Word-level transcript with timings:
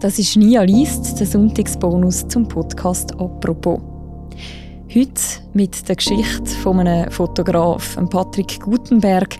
Das 0.00 0.18
ist 0.18 0.36
Nia 0.36 0.62
Liest, 0.62 1.18
der 1.18 1.26
Sonntagsbonus 1.26 2.28
zum 2.28 2.46
Podcast 2.46 3.12
«Apropos». 3.18 3.80
Heute 4.94 5.20
mit 5.54 5.88
der 5.88 5.96
Geschichte 5.96 6.46
von 6.62 6.80
einem 6.80 7.10
Fotograf, 7.10 7.96
Patrick 8.10 8.60
Gutenberg. 8.60 9.38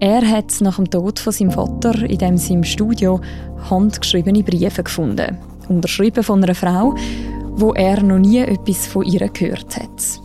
Er 0.00 0.28
hat 0.28 0.60
nach 0.60 0.76
dem 0.76 0.90
Tod 0.90 1.18
von 1.18 1.32
seinem 1.32 1.52
Vater 1.52 2.02
in 2.02 2.18
dem 2.18 2.36
seinem 2.36 2.64
Studio 2.64 3.20
handgeschriebene 3.70 4.42
Briefe 4.42 4.82
gefunden, 4.82 5.38
unterschrieben 5.68 6.22
von 6.22 6.42
einer 6.42 6.54
Frau, 6.54 6.94
wo 7.52 7.72
er 7.72 8.02
noch 8.02 8.18
nie 8.18 8.38
etwas 8.38 8.86
von 8.86 9.04
ihr 9.04 9.28
gehört 9.28 9.76
hat. 9.76 10.20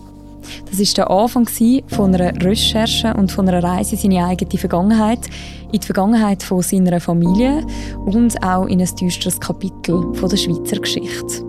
Das 0.70 0.79
ist 0.79 0.98
der 0.98 1.09
Anfang 1.09 1.48
von 1.88 2.14
einer 2.14 2.34
Recherche 2.43 3.14
und 3.14 3.32
von 3.32 3.47
einer 3.47 3.64
Reise 3.64 3.96
in 3.96 4.02
seine 4.02 4.25
eigene 4.25 4.57
Vergangenheit, 4.57 5.20
in 5.71 5.79
die 5.79 5.86
Vergangenheit 5.86 6.43
von 6.43 6.61
seiner 6.61 7.00
Familie 7.00 7.65
und 8.05 8.43
auch 8.43 8.65
in 8.65 8.82
ein 8.82 8.89
düsteres 9.00 9.39
Kapitel 9.39 10.14
von 10.14 10.29
der 10.29 10.38
Schweizer 10.38 10.79
Geschichte. 10.79 11.46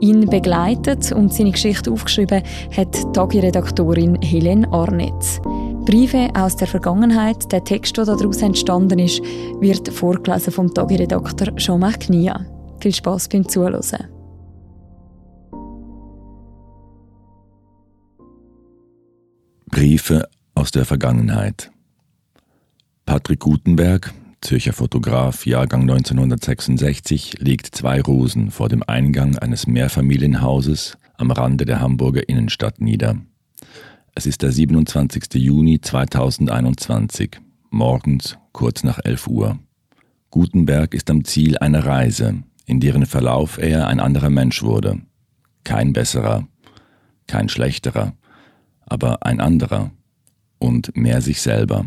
Ihn 0.00 0.26
begleitet 0.26 1.10
und 1.12 1.32
seine 1.32 1.52
Geschichte 1.52 1.90
aufgeschrieben 1.90 2.42
hat 2.76 3.14
Tagi-Redaktorin 3.14 4.20
Helene 4.20 4.70
Arnett. 4.70 5.40
Briefe 5.86 6.28
aus 6.34 6.56
der 6.56 6.66
Vergangenheit, 6.66 7.50
der 7.50 7.64
Text, 7.64 7.96
der 7.96 8.04
daraus 8.04 8.42
entstanden 8.42 8.98
ist, 8.98 9.22
wird 9.60 9.88
vorgelesen 9.88 10.52
vom 10.52 10.72
Tagi-Redakteur 10.72 11.54
Jean-Marc 11.56 12.00
Knia. 12.00 12.44
Viel 12.80 12.94
Spaß 12.94 13.28
beim 13.28 13.48
Zuhören. 13.48 14.15
Briefe 19.76 20.26
aus 20.54 20.70
der 20.70 20.86
Vergangenheit. 20.86 21.70
Patrick 23.04 23.40
Gutenberg, 23.40 24.14
Zürcher 24.40 24.72
Fotograf, 24.72 25.44
Jahrgang 25.44 25.82
1966, 25.82 27.40
legt 27.40 27.66
zwei 27.76 28.00
Rosen 28.00 28.50
vor 28.50 28.70
dem 28.70 28.82
Eingang 28.86 29.36
eines 29.36 29.66
Mehrfamilienhauses 29.66 30.96
am 31.18 31.30
Rande 31.30 31.66
der 31.66 31.80
Hamburger 31.80 32.26
Innenstadt 32.26 32.80
nieder. 32.80 33.18
Es 34.14 34.24
ist 34.24 34.40
der 34.40 34.50
27. 34.50 35.34
Juni 35.34 35.78
2021, 35.78 37.32
morgens 37.68 38.38
kurz 38.52 38.82
nach 38.82 38.98
11 39.04 39.26
Uhr. 39.26 39.58
Gutenberg 40.30 40.94
ist 40.94 41.10
am 41.10 41.22
Ziel 41.26 41.58
einer 41.58 41.84
Reise, 41.84 42.44
in 42.64 42.80
deren 42.80 43.04
Verlauf 43.04 43.58
er 43.58 43.88
ein 43.88 44.00
anderer 44.00 44.30
Mensch 44.30 44.62
wurde. 44.62 45.02
Kein 45.64 45.92
besserer, 45.92 46.48
kein 47.26 47.50
schlechterer, 47.50 48.14
aber 48.86 49.24
ein 49.24 49.40
anderer 49.40 49.90
und 50.58 50.96
mehr 50.96 51.20
sich 51.20 51.42
selber. 51.42 51.86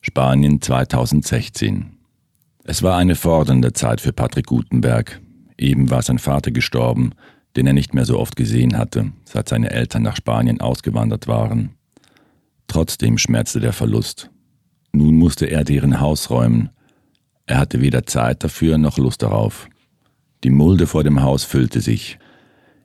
Spanien 0.00 0.60
2016. 0.60 1.96
Es 2.64 2.82
war 2.82 2.96
eine 2.96 3.14
fordernde 3.14 3.72
Zeit 3.72 4.00
für 4.00 4.12
Patrick 4.12 4.46
Gutenberg. 4.46 5.20
Eben 5.56 5.90
war 5.90 6.02
sein 6.02 6.18
Vater 6.18 6.50
gestorben, 6.50 7.12
den 7.56 7.66
er 7.66 7.72
nicht 7.72 7.94
mehr 7.94 8.04
so 8.04 8.18
oft 8.18 8.36
gesehen 8.36 8.76
hatte, 8.76 9.12
seit 9.24 9.48
seine 9.48 9.70
Eltern 9.70 10.02
nach 10.02 10.16
Spanien 10.16 10.60
ausgewandert 10.60 11.28
waren. 11.28 11.76
Trotzdem 12.66 13.18
schmerzte 13.18 13.60
der 13.60 13.72
Verlust. 13.72 14.30
Nun 14.92 15.16
musste 15.16 15.46
er 15.46 15.64
deren 15.64 16.00
Haus 16.00 16.30
räumen. 16.30 16.70
Er 17.46 17.58
hatte 17.58 17.80
weder 17.80 18.06
Zeit 18.06 18.44
dafür 18.44 18.78
noch 18.78 18.98
Lust 18.98 19.22
darauf. 19.22 19.68
Die 20.44 20.50
Mulde 20.50 20.86
vor 20.86 21.04
dem 21.04 21.22
Haus 21.22 21.44
füllte 21.44 21.80
sich. 21.80 22.18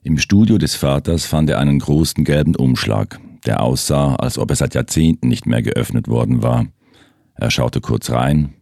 Im 0.08 0.18
Studio 0.18 0.58
des 0.58 0.76
Vaters 0.76 1.26
fand 1.26 1.50
er 1.50 1.60
einen 1.60 1.80
großen 1.80 2.24
gelben 2.24 2.56
Umschlag, 2.56 3.20
der 3.46 3.62
aussah, 3.62 4.16
als 4.16 4.38
ob 4.38 4.50
er 4.52 4.56
seit 4.56 4.74
Jahrzehnten 4.74 5.28
nicht 5.28 5.46
mehr 5.46 5.62
geöffnet 5.62 6.08
worden 6.08 6.42
war. 6.42 6.66
Er 7.36 7.52
schaute 7.52 7.82
kurz 7.82 8.10
rein, 8.10 8.54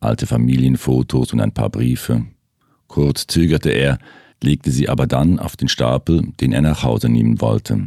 alte 0.00 0.26
Familienfotos 0.26 1.32
und 1.32 1.40
ein 1.40 1.54
paar 1.54 1.70
Briefe. 1.70 2.26
Kurz 2.88 3.26
zögerte 3.26 3.70
er, 3.70 3.96
legte 4.42 4.70
sie 4.70 4.90
aber 4.90 5.06
dann 5.06 5.38
auf 5.38 5.56
den 5.56 5.68
Stapel, 5.68 6.28
den 6.42 6.52
er 6.52 6.60
nach 6.60 6.82
Hause 6.82 7.08
nehmen 7.08 7.40
wollte. 7.40 7.86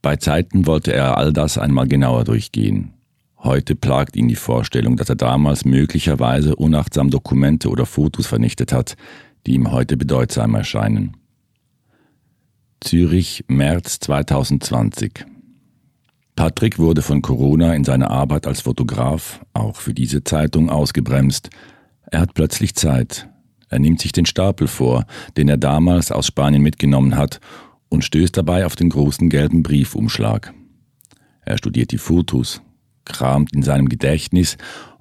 Bei 0.00 0.14
Zeiten 0.14 0.64
wollte 0.64 0.92
er 0.92 1.18
all 1.18 1.32
das 1.32 1.58
einmal 1.58 1.88
genauer 1.88 2.22
durchgehen. 2.22 2.92
Heute 3.36 3.74
plagt 3.74 4.14
ihn 4.14 4.28
die 4.28 4.36
Vorstellung, 4.36 4.96
dass 4.96 5.08
er 5.08 5.16
damals 5.16 5.64
möglicherweise 5.64 6.54
unachtsam 6.54 7.10
Dokumente 7.10 7.68
oder 7.68 7.84
Fotos 7.84 8.28
vernichtet 8.28 8.72
hat, 8.72 8.94
die 9.44 9.54
ihm 9.54 9.72
heute 9.72 9.96
bedeutsam 9.96 10.54
erscheinen. 10.54 11.16
Zürich, 12.80 13.44
März 13.48 13.98
2020. 14.00 15.26
Patrick 16.36 16.78
wurde 16.78 17.02
von 17.02 17.22
Corona 17.22 17.74
in 17.74 17.82
seiner 17.82 18.10
Arbeit 18.10 18.46
als 18.46 18.60
Fotograf, 18.60 19.44
auch 19.52 19.76
für 19.76 19.92
diese 19.92 20.22
Zeitung, 20.22 20.70
ausgebremst. 20.70 21.50
Er 22.10 22.20
hat 22.20 22.34
plötzlich 22.34 22.76
Zeit. 22.76 23.28
Er 23.68 23.80
nimmt 23.80 24.00
sich 24.00 24.12
den 24.12 24.26
Stapel 24.26 24.68
vor, 24.68 25.06
den 25.36 25.48
er 25.48 25.56
damals 25.56 26.12
aus 26.12 26.28
Spanien 26.28 26.62
mitgenommen 26.62 27.16
hat, 27.16 27.40
und 27.88 28.04
stößt 28.04 28.36
dabei 28.36 28.64
auf 28.64 28.76
den 28.76 28.90
großen 28.90 29.28
gelben 29.28 29.62
Briefumschlag. 29.62 30.54
Er 31.44 31.58
studiert 31.58 31.90
die 31.90 31.98
Fotos, 31.98 32.62
kramt 33.04 33.54
in 33.54 33.62
seinem 33.62 33.88
Gedächtnis, 33.88 34.56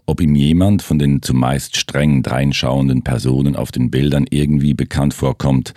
ob 0.07 0.19
ihm 0.19 0.33
jemand 0.35 0.81
von 0.81 0.97
den 0.97 1.21
zumeist 1.21 1.77
streng 1.77 2.23
dreinschauenden 2.23 3.03
Personen 3.03 3.55
auf 3.55 3.71
den 3.71 3.91
Bildern 3.91 4.25
irgendwie 4.29 4.73
bekannt 4.73 5.13
vorkommt, 5.13 5.73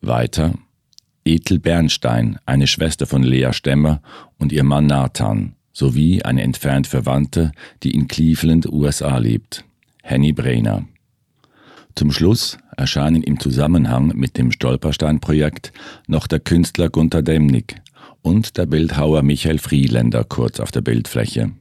Weiter 0.00 0.54
Ethel 1.24 1.58
Bernstein, 1.58 2.38
eine 2.44 2.66
Schwester 2.66 3.06
von 3.06 3.22
Lea 3.22 3.52
Stemmer 3.52 4.02
und 4.38 4.52
ihr 4.52 4.64
Mann 4.64 4.86
Nathan, 4.86 5.54
sowie 5.72 6.22
eine 6.22 6.42
entfernt 6.42 6.86
Verwandte, 6.86 7.52
die 7.82 7.92
in 7.92 8.08
Cleveland, 8.08 8.66
USA 8.70 9.16
lebt, 9.16 9.64
Henny 10.02 10.32
Brainer. 10.32 10.84
Zum 11.94 12.10
Schluss 12.10 12.58
erscheinen 12.76 13.22
im 13.22 13.40
Zusammenhang 13.40 14.08
mit 14.14 14.36
dem 14.36 14.52
Stolperstein-Projekt 14.52 15.72
noch 16.06 16.26
der 16.26 16.40
Künstler 16.40 16.90
Gunther 16.90 17.22
Demnig, 17.22 17.80
und 18.24 18.56
der 18.56 18.66
Bildhauer 18.66 19.22
Michael 19.22 19.58
Frieländer 19.58 20.24
kurz 20.24 20.58
auf 20.58 20.70
der 20.72 20.80
Bildfläche. 20.80 21.52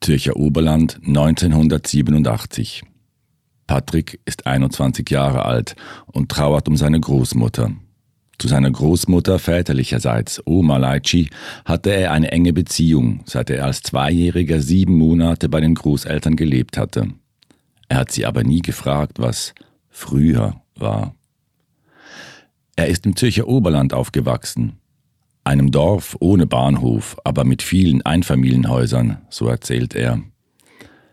Zürcher 0.00 0.36
Oberland 0.36 1.00
1987. 1.06 2.82
Patrick 3.66 4.20
ist 4.26 4.46
21 4.46 5.10
Jahre 5.10 5.44
alt 5.46 5.74
und 6.06 6.30
trauert 6.30 6.68
um 6.68 6.76
seine 6.76 7.00
Großmutter. 7.00 7.72
Zu 8.38 8.46
seiner 8.46 8.70
Großmutter 8.70 9.38
väterlicherseits, 9.38 10.40
Oma 10.44 10.76
Leitschi, 10.76 11.30
hatte 11.64 11.90
er 11.90 12.12
eine 12.12 12.30
enge 12.30 12.52
Beziehung, 12.52 13.22
seit 13.24 13.50
er 13.50 13.64
als 13.64 13.82
Zweijähriger 13.82 14.60
sieben 14.60 14.96
Monate 14.96 15.48
bei 15.48 15.60
den 15.60 15.74
Großeltern 15.74 16.36
gelebt 16.36 16.76
hatte. 16.76 17.08
Er 17.88 17.96
hat 17.96 18.12
sie 18.12 18.26
aber 18.26 18.44
nie 18.44 18.60
gefragt, 18.60 19.18
was 19.18 19.54
früher 19.88 20.60
war. 20.76 21.14
Er 22.76 22.86
ist 22.86 23.06
im 23.06 23.16
Zürcher 23.16 23.48
Oberland 23.48 23.92
aufgewachsen, 23.92 24.78
einem 25.48 25.70
Dorf 25.70 26.14
ohne 26.20 26.46
Bahnhof, 26.46 27.16
aber 27.24 27.44
mit 27.44 27.62
vielen 27.62 28.02
Einfamilienhäusern, 28.02 29.18
so 29.30 29.48
erzählt 29.48 29.94
er. 29.94 30.20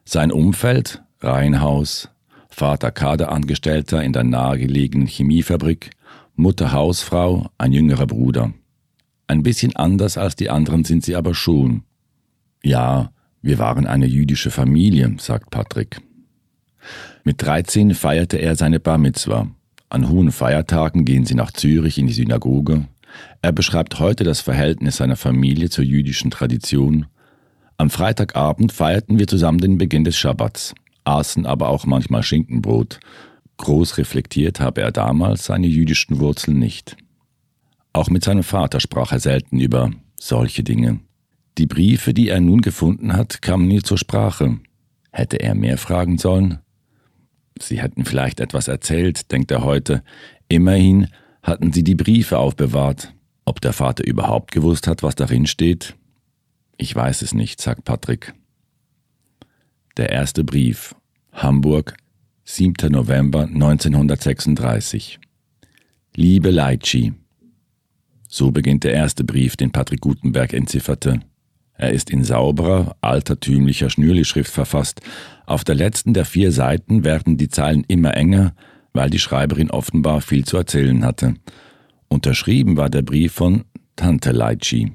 Sein 0.04 0.32
Umfeld, 0.32 1.02
Reihenhaus, 1.22 2.10
Vater 2.50 2.92
Kaderangestellter 2.92 4.04
in 4.04 4.12
der 4.14 4.26
nahegelegenen 4.26 5.08
Chemiefabrik, 5.08 5.92
Mutter 6.36 6.74
Hausfrau, 6.74 7.50
ein 7.58 7.72
jüngerer 7.72 8.08
Bruder. 8.08 8.54
Ein 9.28 9.42
bisschen 9.42 9.76
anders 9.76 10.18
als 10.18 10.36
die 10.36 10.50
anderen 10.50 10.84
sind 10.84 11.06
sie 11.06 11.16
aber 11.16 11.34
schon. 11.34 11.84
Ja, 12.62 13.12
wir 13.42 13.58
waren 13.58 13.88
eine 13.88 14.06
jüdische 14.06 14.52
Familie, 14.52 15.16
sagt 15.18 15.50
Patrick. 15.50 16.02
Mit 17.24 17.42
13 17.42 17.96
feierte 17.96 18.38
er 18.38 18.56
seine 18.56 18.82
Bar 18.82 18.98
Mitzwa. 18.98 19.48
An 19.88 20.10
hohen 20.10 20.32
Feiertagen 20.32 21.06
gehen 21.06 21.26
sie 21.26 21.36
nach 21.36 21.52
Zürich 21.52 21.98
in 21.98 22.08
die 22.08 22.14
Synagoge. 22.14 22.86
Er 23.42 23.52
beschreibt 23.52 24.00
heute 24.00 24.24
das 24.24 24.42
Verhältnis 24.42 24.98
seiner 24.98 25.16
Familie 25.16 25.70
zur 25.70 25.84
jüdischen 25.84 26.32
Tradition. 26.32 27.08
Am 27.78 27.90
Freitagabend 27.90 28.72
feierten 28.72 29.20
wir 29.20 29.28
zusammen 29.28 29.60
den 29.60 29.78
Beginn 29.78 30.04
des 30.04 30.18
Schabbats, 30.18 30.74
aßen 31.04 31.46
aber 31.46 31.70
auch 31.70 31.86
manchmal 31.86 32.24
Schinkenbrot. 32.24 33.00
Groß 33.58 33.98
reflektiert 33.98 34.60
habe 34.60 34.82
er 34.82 34.92
damals 34.92 35.46
seine 35.46 35.68
jüdischen 35.68 36.20
Wurzeln 36.20 36.60
nicht. 36.60 36.98
Auch 37.94 38.10
mit 38.10 38.24
seinem 38.24 38.44
Vater 38.44 38.80
sprach 38.80 39.12
er 39.12 39.20
selten 39.20 39.60
über 39.60 39.92
solche 40.20 40.64
Dinge. 40.64 41.00
Die 41.58 41.68
Briefe, 41.68 42.14
die 42.14 42.30
er 42.30 42.42
nun 42.42 42.62
gefunden 42.62 43.14
hat, 43.14 43.42
kamen 43.42 43.68
nie 43.68 43.82
zur 43.82 43.98
Sprache. 43.98 44.60
Hätte 45.12 45.40
er 45.40 45.56
mehr 45.56 45.78
fragen 45.78 46.18
sollen? 46.18 46.60
Sie 47.62 47.82
hätten 47.82 48.04
vielleicht 48.04 48.42
etwas 48.42 48.68
erzählt, 48.68 49.32
denkt 49.32 49.52
er 49.52 49.64
heute. 49.64 50.04
Immerhin 50.50 51.08
hatten 51.46 51.72
sie 51.72 51.84
die 51.84 51.96
Briefe 51.96 52.40
aufbewahrt. 52.40 53.14
Ob 53.46 53.62
der 53.62 53.72
Vater 53.72 54.06
überhaupt 54.06 54.52
gewusst 54.52 54.88
hat, 54.88 55.04
was 55.04 55.14
darin 55.14 55.46
steht? 55.46 55.96
Ich 56.76 56.94
weiß 56.94 57.22
es 57.22 57.34
nicht, 57.34 57.62
sagt 57.62 57.86
Patrick. 57.86 58.34
Der 59.96 60.10
erste 60.10 60.44
Brief. 60.44 60.96
Hamburg, 61.32 61.96
7. 62.46 62.92
November 62.92 63.44
1936. 63.44 65.20
Liebe 66.16 66.50
Leitschi. 66.50 67.14
So 68.28 68.52
beginnt 68.52 68.84
der 68.84 68.94
erste 68.94 69.24
Brief, 69.24 69.56
den 69.56 69.72
Patrick 69.72 70.02
Gutenberg 70.02 70.52
entzifferte. 70.52 71.20
Er 71.78 71.92
ist 71.92 72.10
in 72.10 72.24
sauberer, 72.24 72.96
altertümlicher 73.02 73.90
Schnürli-Schrift 73.90 74.52
verfasst. 74.52 75.02
Auf 75.46 75.64
der 75.64 75.76
letzten 75.76 76.14
der 76.14 76.26
vier 76.26 76.52
Seiten 76.52 77.04
werden 77.04 77.38
die 77.38 77.50
Zeilen 77.50 77.84
immer 77.88 78.16
enger, 78.16 78.56
weil 78.96 79.10
die 79.10 79.20
Schreiberin 79.20 79.70
offenbar 79.70 80.22
viel 80.22 80.46
zu 80.46 80.58
erzählen 80.58 81.04
hatte. 81.06 81.36
Unterschrieben 82.08 82.78
war 82.78 82.90
der 82.90 83.02
Brief 83.02 83.34
von 83.34 83.66
Tante 83.98 84.32
Leitschi. 84.32 84.94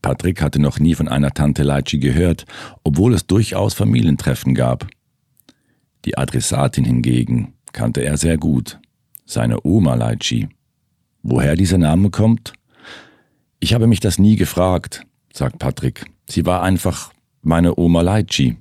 Patrick 0.00 0.40
hatte 0.40 0.60
noch 0.60 0.78
nie 0.78 0.94
von 0.94 1.08
einer 1.08 1.32
Tante 1.32 1.64
Leitschi 1.64 1.98
gehört, 1.98 2.44
obwohl 2.84 3.14
es 3.14 3.26
durchaus 3.26 3.74
Familientreffen 3.74 4.54
gab. 4.54 4.86
Die 6.04 6.16
Adressatin 6.16 6.84
hingegen 6.84 7.54
kannte 7.72 8.02
er 8.02 8.16
sehr 8.16 8.38
gut, 8.38 8.78
seine 9.24 9.66
Oma 9.66 9.96
Leitschi. 9.96 10.48
Woher 11.22 11.56
dieser 11.56 11.78
Name 11.78 12.10
kommt? 12.10 12.52
Ich 13.58 13.74
habe 13.74 13.88
mich 13.88 13.98
das 13.98 14.20
nie 14.20 14.36
gefragt, 14.36 15.02
sagt 15.32 15.58
Patrick. 15.58 16.06
Sie 16.28 16.46
war 16.46 16.62
einfach 16.62 17.12
meine 17.42 17.76
Oma 17.76 18.02
Leitschi. 18.02 18.56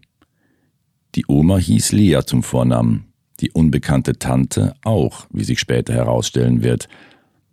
Die 1.13 1.25
Oma 1.27 1.57
hieß 1.57 1.91
Lea 1.91 2.21
zum 2.25 2.41
Vornamen, 2.41 3.05
die 3.39 3.51
unbekannte 3.51 4.17
Tante 4.17 4.73
auch, 4.83 5.27
wie 5.31 5.43
sich 5.43 5.59
später 5.59 5.93
herausstellen 5.93 6.63
wird. 6.63 6.87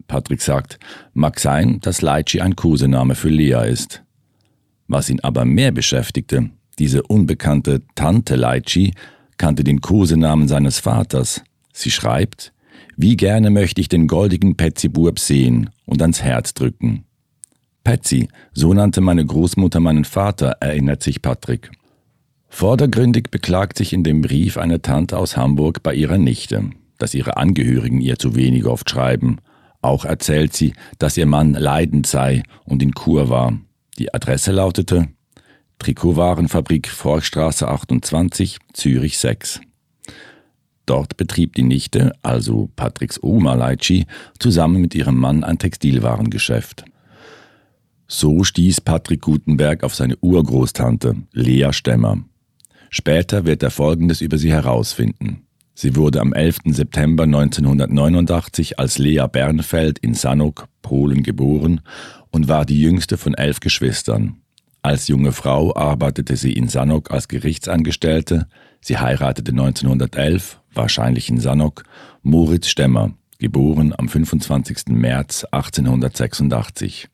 Patrick 0.06 0.42
sagt, 0.42 0.78
mag 1.14 1.40
sein, 1.40 1.80
dass 1.80 2.02
Leitschi 2.02 2.40
ein 2.40 2.56
Kosename 2.56 3.14
für 3.14 3.28
Lea 3.28 3.68
ist. 3.68 4.02
Was 4.88 5.08
ihn 5.08 5.20
aber 5.20 5.44
mehr 5.44 5.72
beschäftigte, 5.72 6.50
diese 6.78 7.02
unbekannte 7.02 7.82
Tante 7.94 8.36
Leitschi 8.36 8.92
kannte 9.36 9.64
den 9.64 9.80
Kosenamen 9.80 10.48
seines 10.48 10.78
Vaters. 10.78 11.42
Sie 11.72 11.90
schreibt, 11.90 12.52
wie 12.96 13.16
gerne 13.16 13.50
möchte 13.50 13.80
ich 13.80 13.88
den 13.88 14.06
goldigen 14.06 14.56
Petziburb 14.56 15.18
sehen 15.18 15.70
und 15.86 16.02
ans 16.02 16.22
Herz 16.22 16.54
drücken. 16.54 17.04
Patsy, 17.84 18.28
so 18.52 18.74
nannte 18.74 19.00
meine 19.00 19.24
Großmutter 19.24 19.80
meinen 19.80 20.04
Vater, 20.04 20.56
erinnert 20.60 21.02
sich 21.02 21.20
Patrick. 21.22 21.70
Vordergründig 22.54 23.30
beklagt 23.30 23.78
sich 23.78 23.94
in 23.94 24.04
dem 24.04 24.20
Brief 24.20 24.58
eine 24.58 24.82
Tante 24.82 25.16
aus 25.16 25.38
Hamburg 25.38 25.82
bei 25.82 25.94
ihrer 25.94 26.18
Nichte, 26.18 26.70
dass 26.98 27.14
ihre 27.14 27.38
Angehörigen 27.38 28.02
ihr 28.02 28.18
zu 28.18 28.36
wenig 28.36 28.66
oft 28.66 28.90
schreiben. 28.90 29.38
Auch 29.80 30.04
erzählt 30.04 30.52
sie, 30.52 30.74
dass 30.98 31.16
ihr 31.16 31.24
Mann 31.24 31.54
leidend 31.54 32.06
sei 32.06 32.42
und 32.64 32.82
in 32.82 32.92
Kur 32.92 33.30
war. 33.30 33.58
Die 33.98 34.12
Adresse 34.14 34.52
lautete 34.52 35.08
Trikotwarenfabrik 35.78 36.88
Forststraße 36.88 37.66
28, 37.66 38.58
Zürich 38.74 39.16
6. 39.16 39.62
Dort 40.84 41.16
betrieb 41.16 41.54
die 41.54 41.64
Nichte, 41.64 42.12
also 42.22 42.68
Patricks 42.76 43.18
Oma 43.22 43.54
Leitschi, 43.54 44.06
zusammen 44.38 44.80
mit 44.82 44.94
ihrem 44.94 45.16
Mann 45.16 45.42
ein 45.42 45.58
Textilwarengeschäft. 45.58 46.84
So 48.06 48.44
stieß 48.44 48.82
Patrick 48.82 49.22
Gutenberg 49.22 49.82
auf 49.82 49.94
seine 49.94 50.16
Urgroßtante, 50.18 51.16
Lea 51.32 51.72
Stemmer. 51.72 52.18
Später 52.94 53.46
wird 53.46 53.62
er 53.62 53.70
Folgendes 53.70 54.20
über 54.20 54.36
sie 54.36 54.52
herausfinden. 54.52 55.46
Sie 55.74 55.96
wurde 55.96 56.20
am 56.20 56.34
11. 56.34 56.58
September 56.66 57.24
1989 57.24 58.78
als 58.78 58.98
Lea 58.98 59.24
Bernfeld 59.32 59.98
in 59.98 60.12
Sanok, 60.12 60.68
Polen 60.82 61.22
geboren 61.22 61.80
und 62.30 62.48
war 62.48 62.66
die 62.66 62.78
jüngste 62.78 63.16
von 63.16 63.32
elf 63.32 63.60
Geschwistern. 63.60 64.36
Als 64.82 65.08
junge 65.08 65.32
Frau 65.32 65.74
arbeitete 65.74 66.36
sie 66.36 66.52
in 66.52 66.68
Sanok 66.68 67.10
als 67.10 67.28
Gerichtsangestellte. 67.28 68.46
Sie 68.82 68.98
heiratete 68.98 69.52
1911, 69.52 70.60
wahrscheinlich 70.74 71.30
in 71.30 71.40
Sanok, 71.40 71.84
Moritz 72.20 72.68
Stemmer, 72.68 73.14
geboren 73.38 73.94
am 73.96 74.10
25. 74.10 74.88
März 74.88 75.44
1886. 75.50 77.08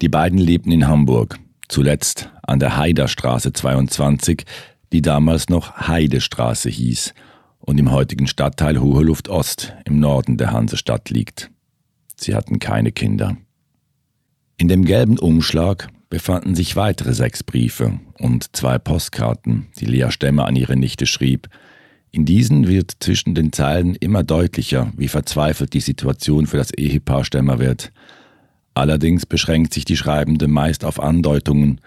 Die 0.00 0.08
beiden 0.08 0.38
lebten 0.40 0.72
in 0.72 0.88
Hamburg, 0.88 1.38
zuletzt 1.68 2.30
an 2.42 2.60
der 2.60 2.76
Heiderstraße 2.76 3.52
22, 3.52 4.44
die 4.92 5.02
damals 5.02 5.48
noch 5.48 5.88
Heidestraße 5.88 6.68
hieß 6.70 7.14
und 7.58 7.78
im 7.78 7.90
heutigen 7.90 8.26
Stadtteil 8.26 8.80
Hohe 8.80 9.02
Luft 9.02 9.28
Ost 9.28 9.74
im 9.84 9.98
Norden 10.00 10.36
der 10.36 10.52
Hansestadt 10.52 11.10
liegt. 11.10 11.50
Sie 12.16 12.34
hatten 12.34 12.58
keine 12.58 12.92
Kinder. 12.92 13.36
In 14.56 14.68
dem 14.68 14.84
gelben 14.84 15.18
Umschlag 15.18 15.88
befanden 16.08 16.54
sich 16.54 16.76
weitere 16.76 17.12
sechs 17.12 17.42
Briefe 17.42 17.98
und 18.18 18.56
zwei 18.56 18.78
Postkarten, 18.78 19.66
die 19.78 19.86
Lea 19.86 20.10
Stemmer 20.10 20.46
an 20.46 20.56
ihre 20.56 20.76
Nichte 20.76 21.06
schrieb. 21.06 21.48
In 22.10 22.24
diesen 22.24 22.68
wird 22.68 22.96
zwischen 23.00 23.34
den 23.34 23.52
Zeilen 23.52 23.94
immer 23.96 24.22
deutlicher, 24.22 24.92
wie 24.96 25.08
verzweifelt 25.08 25.74
die 25.74 25.80
Situation 25.80 26.46
für 26.46 26.56
das 26.56 26.72
Ehepaar 26.72 27.24
Stemmer 27.24 27.58
wird. 27.58 27.92
Allerdings 28.76 29.24
beschränkt 29.24 29.72
sich 29.72 29.86
die 29.86 29.96
Schreibende 29.96 30.48
meist 30.48 30.84
auf 30.84 31.00
Andeutungen, 31.00 31.80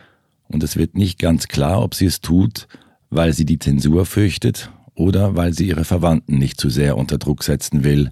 und 0.47 0.63
es 0.63 0.75
wird 0.75 0.97
nicht 0.97 1.19
ganz 1.19 1.47
klar, 1.47 1.83
ob 1.83 1.93
sie 1.93 2.07
es 2.07 2.19
tut, 2.19 2.67
weil 3.11 3.31
sie 3.33 3.45
die 3.45 3.59
Zensur 3.59 4.07
fürchtet 4.07 4.71
oder 4.95 5.35
weil 5.35 5.53
sie 5.53 5.67
ihre 5.67 5.85
Verwandten 5.85 6.39
nicht 6.39 6.59
zu 6.59 6.71
sehr 6.71 6.97
unter 6.97 7.19
Druck 7.19 7.43
setzen 7.43 7.83
will. 7.83 8.09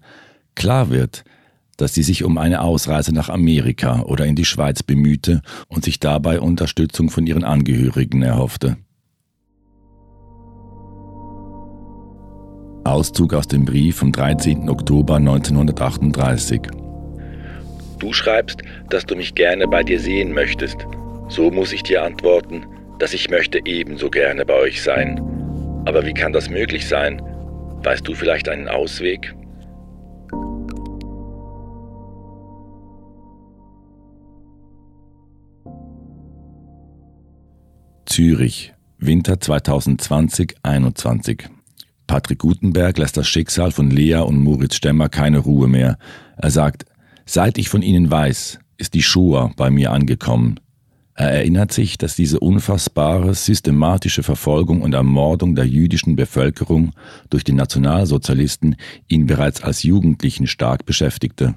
Klar 0.53 0.91
wird, 0.91 1.23
dass 1.77 1.95
sie 1.95 2.03
sich 2.03 2.23
um 2.23 2.37
eine 2.37 2.61
Ausreise 2.61 3.15
nach 3.15 3.29
Amerika 3.29 4.01
oder 4.01 4.27
in 4.27 4.35
die 4.35 4.45
Schweiz 4.45 4.83
bemühte 4.83 5.41
und 5.67 5.83
sich 5.83 5.99
dabei 5.99 6.39
Unterstützung 6.39 7.09
von 7.09 7.25
ihren 7.25 7.43
Angehörigen 7.43 8.21
erhoffte. 8.21 8.77
Auszug 12.83 13.33
aus 13.33 13.47
dem 13.47 13.65
Brief 13.65 13.95
vom 13.95 14.11
13. 14.11 14.69
Oktober 14.69 15.15
1938 15.15 16.86
Du 17.99 18.13
schreibst, 18.13 18.61
dass 18.89 19.05
du 19.05 19.15
mich 19.15 19.33
gerne 19.33 19.67
bei 19.67 19.83
dir 19.83 19.99
sehen 19.99 20.33
möchtest. 20.33 20.77
So 21.29 21.49
muss 21.49 21.73
ich 21.73 21.83
dir 21.83 22.03
antworten, 22.03 22.65
dass 22.99 23.13
ich 23.13 23.29
möchte 23.29 23.59
ebenso 23.65 24.09
gerne 24.09 24.45
bei 24.45 24.53
euch 24.53 24.81
sein. 24.81 25.19
Aber 25.85 26.05
wie 26.05 26.13
kann 26.13 26.33
das 26.33 26.49
möglich 26.49 26.87
sein? 26.87 27.21
Weißt 27.83 28.07
du 28.07 28.13
vielleicht 28.13 28.49
einen 28.49 28.67
Ausweg? 28.67 29.33
Zürich, 38.05 38.73
Winter 38.99 39.35
2020-21. 39.35 41.49
Patrick 42.07 42.39
Gutenberg 42.39 42.97
lässt 42.97 43.17
das 43.17 43.27
Schicksal 43.27 43.71
von 43.71 43.91
Lea 43.91 44.15
und 44.15 44.41
Moritz 44.41 44.75
Stemmer 44.75 45.09
keine 45.09 45.39
Ruhe 45.39 45.67
mehr. 45.67 45.97
Er 46.37 46.51
sagt, 46.51 46.85
Seit 47.29 47.57
ich 47.57 47.67
von 47.67 47.81
ihnen 47.81 48.09
weiß, 48.09 48.57
ist 48.77 48.93
die 48.93 49.03
Shoah 49.03 49.51
bei 49.57 49.69
mir 49.69 49.91
angekommen. 49.91 50.61
Er 51.13 51.29
erinnert 51.29 51.73
sich, 51.73 51.97
dass 51.97 52.15
diese 52.15 52.39
unfassbare, 52.39 53.35
systematische 53.35 54.23
Verfolgung 54.23 54.81
und 54.81 54.93
Ermordung 54.93 55.53
der 55.53 55.67
jüdischen 55.67 56.15
Bevölkerung 56.15 56.93
durch 57.29 57.43
die 57.43 57.51
Nationalsozialisten 57.51 58.77
ihn 59.09 59.25
bereits 59.25 59.61
als 59.61 59.83
Jugendlichen 59.83 60.47
stark 60.47 60.85
beschäftigte. 60.85 61.55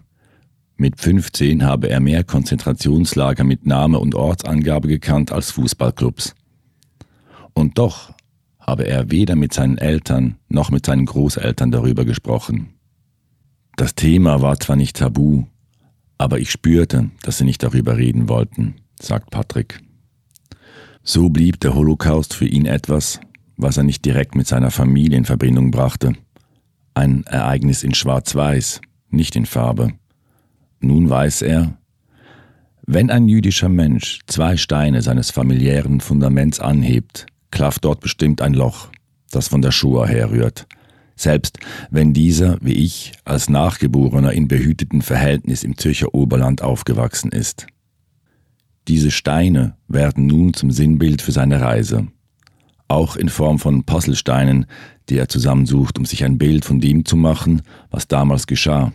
Mit 0.76 1.00
15 1.00 1.62
habe 1.62 1.88
er 1.88 2.00
mehr 2.00 2.24
Konzentrationslager 2.24 3.44
mit 3.44 3.64
Name 3.64 4.00
und 4.00 4.16
Ortsangabe 4.16 4.88
gekannt 4.88 5.30
als 5.30 5.52
Fußballclubs. 5.52 6.34
Und 7.52 7.78
doch 7.78 8.12
habe 8.58 8.88
er 8.88 9.12
weder 9.12 9.36
mit 9.36 9.52
seinen 9.52 9.78
Eltern 9.78 10.36
noch 10.48 10.70
mit 10.70 10.84
seinen 10.84 11.06
Großeltern 11.06 11.70
darüber 11.70 12.04
gesprochen. 12.04 12.70
Das 13.76 13.94
Thema 13.94 14.42
war 14.42 14.58
zwar 14.58 14.76
nicht 14.76 14.96
tabu, 14.96 15.44
aber 16.20 16.38
ich 16.38 16.50
spürte, 16.50 17.10
dass 17.22 17.38
sie 17.38 17.44
nicht 17.44 17.62
darüber 17.62 17.96
reden 17.96 18.28
wollten, 18.28 18.74
sagt 19.00 19.30
Patrick. 19.30 19.80
So 21.02 21.30
blieb 21.30 21.60
der 21.60 21.74
Holocaust 21.74 22.34
für 22.34 22.44
ihn 22.44 22.66
etwas, 22.66 23.20
was 23.56 23.78
er 23.78 23.84
nicht 23.84 24.04
direkt 24.04 24.34
mit 24.34 24.46
seiner 24.46 24.70
Familie 24.70 25.16
in 25.16 25.24
Verbindung 25.24 25.70
brachte. 25.70 26.12
Ein 26.92 27.24
Ereignis 27.24 27.82
in 27.82 27.94
Schwarz-Weiß, 27.94 28.82
nicht 29.08 29.34
in 29.34 29.46
Farbe. 29.46 29.94
Nun 30.80 31.08
weiß 31.08 31.40
er, 31.40 31.78
wenn 32.86 33.10
ein 33.10 33.26
jüdischer 33.26 33.70
Mensch 33.70 34.18
zwei 34.26 34.58
Steine 34.58 35.00
seines 35.00 35.30
familiären 35.30 36.00
Fundaments 36.00 36.60
anhebt, 36.60 37.24
klafft 37.50 37.86
dort 37.86 38.00
bestimmt 38.00 38.42
ein 38.42 38.52
Loch, 38.52 38.88
das 39.30 39.48
von 39.48 39.62
der 39.62 39.72
Shoah 39.72 40.06
herrührt. 40.06 40.66
Selbst 41.20 41.58
wenn 41.90 42.14
dieser, 42.14 42.56
wie 42.62 42.72
ich, 42.72 43.12
als 43.26 43.50
Nachgeborener 43.50 44.32
in 44.32 44.48
behüteten 44.48 45.02
Verhältnis 45.02 45.64
im 45.64 45.76
Zürcher 45.76 46.14
Oberland 46.14 46.62
aufgewachsen 46.62 47.30
ist. 47.30 47.66
Diese 48.88 49.10
Steine 49.10 49.76
werden 49.86 50.24
nun 50.24 50.54
zum 50.54 50.70
Sinnbild 50.70 51.20
für 51.20 51.32
seine 51.32 51.60
Reise. 51.60 52.06
Auch 52.88 53.16
in 53.16 53.28
Form 53.28 53.58
von 53.58 53.84
Puzzlesteinen, 53.84 54.64
die 55.10 55.18
er 55.18 55.28
zusammensucht, 55.28 55.98
um 55.98 56.06
sich 56.06 56.24
ein 56.24 56.38
Bild 56.38 56.64
von 56.64 56.80
dem 56.80 57.04
zu 57.04 57.16
machen, 57.16 57.60
was 57.90 58.08
damals 58.08 58.46
geschah. 58.46 58.90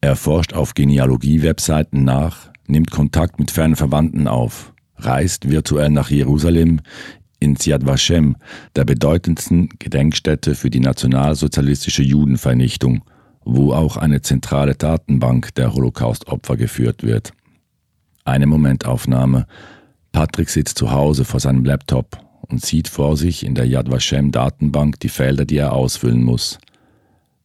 Er 0.00 0.16
forscht 0.16 0.54
auf 0.54 0.74
Genealogie-Webseiten 0.74 2.02
nach, 2.02 2.50
nimmt 2.66 2.90
Kontakt 2.90 3.38
mit 3.38 3.52
fernen 3.52 3.76
Verwandten 3.76 4.26
auf, 4.26 4.72
reist 4.96 5.48
virtuell 5.48 5.90
nach 5.90 6.10
Jerusalem, 6.10 6.80
ins 7.40 7.66
Yad 7.66 7.86
Vashem, 7.86 8.36
der 8.76 8.84
bedeutendsten 8.84 9.68
Gedenkstätte 9.78 10.54
für 10.54 10.70
die 10.70 10.80
nationalsozialistische 10.80 12.02
Judenvernichtung, 12.02 13.04
wo 13.44 13.72
auch 13.72 13.96
eine 13.96 14.22
zentrale 14.22 14.74
Datenbank 14.74 15.54
der 15.54 15.74
Holocaust-Opfer 15.74 16.56
geführt 16.56 17.02
wird. 17.02 17.32
Eine 18.24 18.46
Momentaufnahme. 18.46 19.46
Patrick 20.12 20.48
sitzt 20.48 20.78
zu 20.78 20.90
Hause 20.90 21.24
vor 21.24 21.40
seinem 21.40 21.64
Laptop 21.64 22.18
und 22.42 22.64
sieht 22.64 22.88
vor 22.88 23.16
sich 23.16 23.44
in 23.44 23.54
der 23.54 23.66
Yad 23.66 23.90
Vashem 23.90 24.32
Datenbank 24.32 25.00
die 25.00 25.08
Felder, 25.08 25.44
die 25.44 25.58
er 25.58 25.72
ausfüllen 25.72 26.22
muss. 26.22 26.58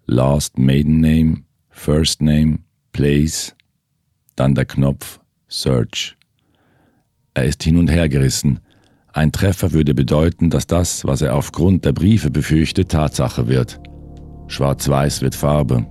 Last 0.05 0.57
Maiden 0.57 1.01
Name, 1.01 1.43
First 1.69 2.21
Name, 2.21 2.59
Place, 2.91 3.55
dann 4.35 4.55
der 4.55 4.65
Knopf 4.65 5.19
Search. 5.47 6.15
Er 7.33 7.45
ist 7.45 7.63
hin 7.63 7.77
und 7.77 7.89
her 7.89 8.09
gerissen. 8.09 8.59
Ein 9.13 9.31
Treffer 9.31 9.73
würde 9.73 9.95
bedeuten, 9.95 10.49
dass 10.49 10.67
das, 10.67 11.05
was 11.05 11.21
er 11.21 11.35
aufgrund 11.35 11.83
der 11.83 11.93
Briefe 11.93 12.29
befürchtet, 12.29 12.89
Tatsache 12.89 13.47
wird. 13.47 13.79
Schwarz-Weiß 14.47 15.21
wird 15.21 15.35
Farbe. 15.35 15.85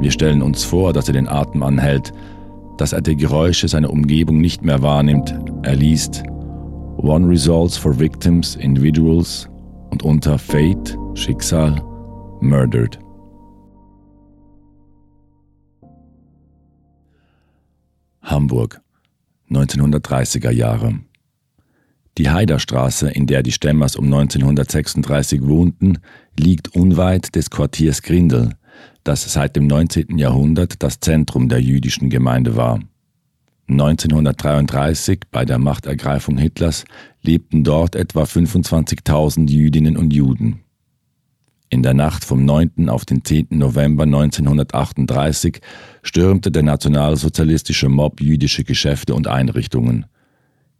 Wir 0.00 0.10
stellen 0.10 0.42
uns 0.42 0.64
vor, 0.64 0.92
dass 0.92 1.08
er 1.08 1.14
den 1.14 1.28
Atem 1.28 1.62
anhält, 1.62 2.12
dass 2.78 2.92
er 2.92 3.00
die 3.00 3.16
Geräusche 3.16 3.68
seiner 3.68 3.90
Umgebung 3.90 4.40
nicht 4.40 4.62
mehr 4.62 4.82
wahrnimmt. 4.82 5.34
Er 5.62 5.76
liest 5.76 6.24
One 6.98 7.28
Results 7.28 7.76
for 7.76 7.98
Victims, 7.98 8.56
Individuals 8.56 9.48
und 9.90 10.02
unter 10.02 10.38
Fate, 10.38 10.96
Schicksal, 11.14 11.82
Murdered. 12.40 12.98
Hamburg, 18.22 18.80
1930er 19.50 20.50
Jahre. 20.50 21.05
Die 22.18 22.30
Heiderstraße, 22.30 23.10
in 23.10 23.26
der 23.26 23.42
die 23.42 23.52
Stemmers 23.52 23.94
um 23.94 24.06
1936 24.06 25.42
wohnten, 25.42 25.98
liegt 26.38 26.74
unweit 26.74 27.34
des 27.34 27.50
Quartiers 27.50 28.00
Grindel, 28.00 28.54
das 29.04 29.30
seit 29.30 29.54
dem 29.54 29.66
19. 29.66 30.16
Jahrhundert 30.16 30.82
das 30.82 31.00
Zentrum 31.00 31.48
der 31.48 31.60
jüdischen 31.60 32.08
Gemeinde 32.08 32.56
war. 32.56 32.80
1933, 33.68 35.22
bei 35.30 35.44
der 35.44 35.58
Machtergreifung 35.58 36.38
Hitlers, 36.38 36.84
lebten 37.22 37.64
dort 37.64 37.96
etwa 37.96 38.22
25.000 38.22 39.50
Jüdinnen 39.50 39.96
und 39.96 40.12
Juden. 40.14 40.60
In 41.68 41.82
der 41.82 41.94
Nacht 41.94 42.24
vom 42.24 42.44
9. 42.44 42.88
auf 42.88 43.04
den 43.04 43.24
10. 43.24 43.48
November 43.50 44.04
1938 44.04 45.60
stürmte 46.02 46.52
der 46.52 46.62
nationalsozialistische 46.62 47.88
Mob 47.88 48.20
jüdische 48.20 48.62
Geschäfte 48.62 49.14
und 49.14 49.26
Einrichtungen. 49.26 50.06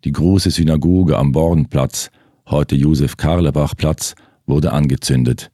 Die 0.06 0.12
große 0.12 0.52
Synagoge 0.52 1.18
am 1.18 1.32
Bornplatz, 1.32 2.12
heute 2.48 2.76
Josef-Karlebach-Platz, 2.76 4.14
wurde 4.46 4.72
angezündet. 4.72 5.50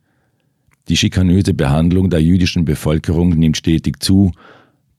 Die 0.88 0.98
schikanöse 0.98 1.54
Behandlung 1.54 2.10
der 2.10 2.20
jüdischen 2.20 2.66
Bevölkerung 2.66 3.30
nimmt 3.30 3.56
stetig 3.56 4.02
zu. 4.02 4.32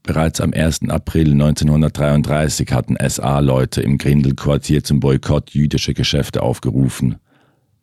Bereits 0.01 0.41
am 0.41 0.53
1. 0.53 0.89
April 0.89 1.33
1933 1.33 2.71
hatten 2.71 2.97
SA-Leute 3.07 3.83
im 3.83 3.99
Grindelquartier 3.99 4.83
zum 4.83 4.99
Boykott 4.99 5.51
jüdischer 5.51 5.93
Geschäfte 5.93 6.41
aufgerufen. 6.41 7.17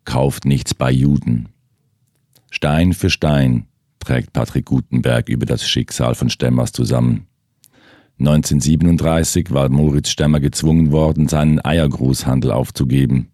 Kauft 0.03 0.43
nichts 0.43 0.73
bei 0.73 0.91
Juden. 0.91 1.47
Stein 2.49 2.91
für 2.91 3.09
Stein 3.09 3.67
trägt 3.99 4.33
Patrick 4.33 4.65
Gutenberg 4.65 5.29
über 5.29 5.45
das 5.45 5.65
Schicksal 5.65 6.15
von 6.15 6.29
Stemmers 6.29 6.73
zusammen. 6.73 7.27
1937 8.21 9.51
war 9.51 9.69
Moritz 9.69 10.09
Stemmer 10.09 10.39
gezwungen 10.39 10.91
worden, 10.91 11.27
seinen 11.27 11.59
Eiergroßhandel 11.59 12.51
aufzugeben. 12.51 13.31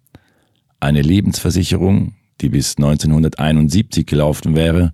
Eine 0.80 1.02
Lebensversicherung, 1.02 2.14
die 2.40 2.48
bis 2.48 2.78
1971 2.78 4.06
gelaufen 4.06 4.56
wäre, 4.56 4.94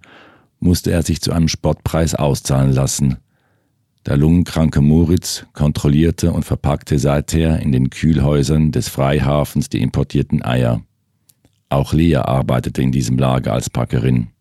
musste 0.60 0.92
er 0.92 1.04
sich 1.04 1.22
zu 1.22 1.32
einem 1.32 1.48
Spottpreis 1.48 2.16
auszahlen 2.16 2.72
lassen. 2.72 3.18
Der 4.08 4.18
lungenkranke 4.18 4.82
Moritz 4.82 5.46
kontrollierte 5.54 6.32
und 6.32 6.44
verpackte 6.44 6.98
seither 6.98 7.60
in 7.60 7.72
den 7.72 7.92
Kühlhäusern 7.92 8.72
des 8.72 8.90
Freihafens 8.90 9.70
die 9.70 9.82
importierten 9.82 10.44
Eier. 10.44 10.82
Auch 11.70 11.94
Lea 11.94 12.16
arbeitete 12.16 12.82
in 12.82 12.92
diesem 12.92 13.20
Lager 13.20 13.54
als 13.54 13.70
Packerin. 13.70 14.33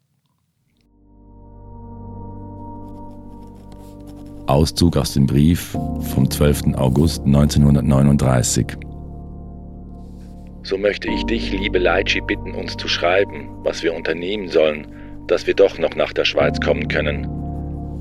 Auszug 4.52 4.98
aus 4.98 5.14
dem 5.14 5.26
Brief 5.26 5.70
vom 6.14 6.30
12. 6.30 6.74
August 6.74 7.24
1939. 7.24 8.66
So 10.62 10.76
möchte 10.76 11.08
ich 11.08 11.24
dich, 11.24 11.50
liebe 11.52 11.78
Leitschi, 11.78 12.20
bitten, 12.20 12.54
uns 12.54 12.76
zu 12.76 12.86
schreiben, 12.86 13.48
was 13.64 13.82
wir 13.82 13.94
unternehmen 13.94 14.48
sollen, 14.48 14.86
dass 15.26 15.46
wir 15.46 15.54
doch 15.54 15.78
noch 15.78 15.96
nach 15.96 16.12
der 16.12 16.26
Schweiz 16.26 16.60
kommen 16.60 16.86
können. 16.88 17.26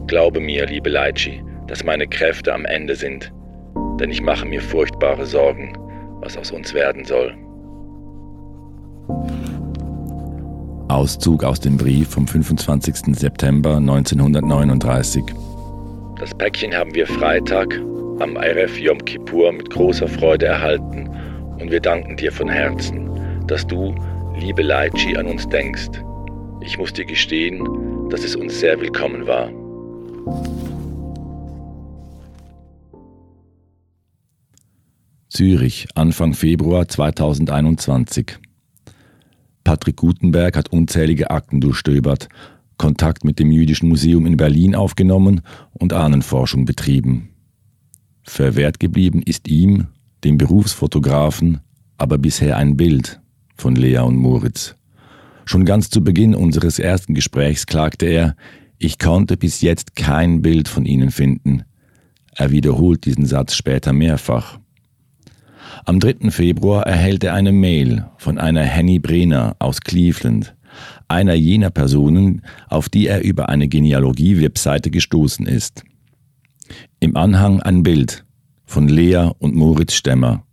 Glaube 0.07 0.41
mir, 0.41 0.65
liebe 0.65 0.89
Leitschi, 0.89 1.41
dass 1.67 1.85
meine 1.85 2.05
Kräfte 2.05 2.53
am 2.53 2.65
Ende 2.65 2.97
sind, 2.97 3.31
denn 4.01 4.11
ich 4.11 4.21
mache 4.21 4.45
mir 4.45 4.61
furchtbare 4.61 5.25
Sorgen, 5.25 5.71
was 6.19 6.37
aus 6.37 6.51
uns 6.51 6.73
werden 6.73 7.05
soll. 7.05 7.33
Auszug 10.89 11.45
aus 11.45 11.61
dem 11.61 11.77
Brief 11.77 12.09
vom 12.09 12.27
25. 12.27 13.15
September 13.15 13.77
1939. 13.77 15.23
Das 16.21 16.35
Päckchen 16.35 16.71
haben 16.75 16.93
wir 16.93 17.07
Freitag 17.07 17.79
am 18.19 18.35
IRF 18.35 18.77
Yom 18.77 19.03
Kippur 19.05 19.51
mit 19.51 19.71
großer 19.71 20.07
Freude 20.07 20.45
erhalten 20.45 21.09
und 21.59 21.71
wir 21.71 21.79
danken 21.79 22.15
dir 22.15 22.31
von 22.31 22.47
Herzen, 22.47 23.09
dass 23.47 23.65
du, 23.65 23.95
liebe 24.37 24.61
Leitschi, 24.61 25.17
an 25.17 25.25
uns 25.25 25.49
denkst. 25.49 25.89
Ich 26.61 26.77
muss 26.77 26.93
dir 26.93 27.05
gestehen, 27.05 28.07
dass 28.11 28.23
es 28.23 28.35
uns 28.35 28.59
sehr 28.59 28.79
willkommen 28.79 29.25
war. 29.25 29.49
Zürich, 35.29 35.87
Anfang 35.95 36.35
Februar 36.35 36.87
2021. 36.87 38.37
Patrick 39.63 39.95
Gutenberg 39.95 40.55
hat 40.55 40.71
unzählige 40.71 41.31
Akten 41.31 41.61
durchstöbert 41.61 42.29
Kontakt 42.81 43.23
mit 43.23 43.37
dem 43.37 43.51
Jüdischen 43.51 43.89
Museum 43.89 44.25
in 44.25 44.37
Berlin 44.37 44.73
aufgenommen 44.73 45.41
und 45.71 45.93
Ahnenforschung 45.93 46.65
betrieben. 46.65 47.29
Verwehrt 48.23 48.79
geblieben 48.79 49.21
ist 49.21 49.47
ihm, 49.47 49.85
dem 50.23 50.39
Berufsfotografen, 50.39 51.59
aber 51.99 52.17
bisher 52.17 52.57
ein 52.57 52.77
Bild 52.77 53.21
von 53.55 53.75
Lea 53.75 53.99
und 53.99 54.15
Moritz. 54.15 54.77
Schon 55.45 55.63
ganz 55.63 55.91
zu 55.91 56.03
Beginn 56.03 56.33
unseres 56.33 56.79
ersten 56.79 57.13
Gesprächs 57.13 57.67
klagte 57.67 58.07
er, 58.07 58.35
ich 58.79 58.97
konnte 58.97 59.37
bis 59.37 59.61
jetzt 59.61 59.95
kein 59.95 60.41
Bild 60.41 60.67
von 60.67 60.87
ihnen 60.87 61.11
finden. 61.11 61.61
Er 62.33 62.49
wiederholt 62.49 63.05
diesen 63.05 63.27
Satz 63.27 63.53
später 63.53 63.93
mehrfach. 63.93 64.57
Am 65.85 65.99
3. 65.99 66.31
Februar 66.31 66.87
erhält 66.87 67.23
er 67.23 67.35
eine 67.35 67.51
Mail 67.51 68.07
von 68.17 68.39
einer 68.39 68.63
Henny 68.63 68.97
Brenner 68.97 69.55
aus 69.59 69.81
Cleveland 69.81 70.55
einer 71.07 71.33
jener 71.33 71.69
Personen, 71.69 72.41
auf 72.69 72.89
die 72.89 73.07
er 73.07 73.23
über 73.23 73.49
eine 73.49 73.67
Genealogie-Webseite 73.67 74.91
gestoßen 74.91 75.45
ist. 75.45 75.83
Im 76.99 77.17
Anhang 77.17 77.61
ein 77.61 77.83
Bild 77.83 78.25
von 78.65 78.87
Lea 78.87 79.29
und 79.39 79.55
Moritz 79.55 79.93
Stemmer. 79.93 80.43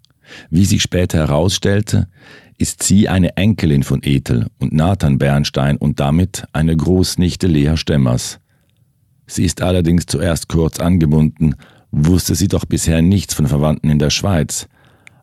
Wie 0.50 0.64
sich 0.64 0.82
später 0.82 1.18
herausstellte, 1.18 2.08
ist 2.58 2.82
sie 2.82 3.08
eine 3.08 3.36
Enkelin 3.36 3.84
von 3.84 4.00
Ethel 4.02 4.48
und 4.58 4.72
Nathan 4.72 5.18
Bernstein 5.18 5.76
und 5.76 6.00
damit 6.00 6.44
eine 6.52 6.76
Großnichte 6.76 7.46
Lea 7.46 7.76
Stemmers. 7.76 8.40
Sie 9.26 9.44
ist 9.44 9.62
allerdings 9.62 10.06
zuerst 10.06 10.48
kurz 10.48 10.80
angebunden, 10.80 11.54
wusste 11.90 12.34
sie 12.34 12.48
doch 12.48 12.64
bisher 12.64 13.02
nichts 13.02 13.34
von 13.34 13.46
Verwandten 13.46 13.90
in 13.90 13.98
der 13.98 14.10
Schweiz. 14.10 14.68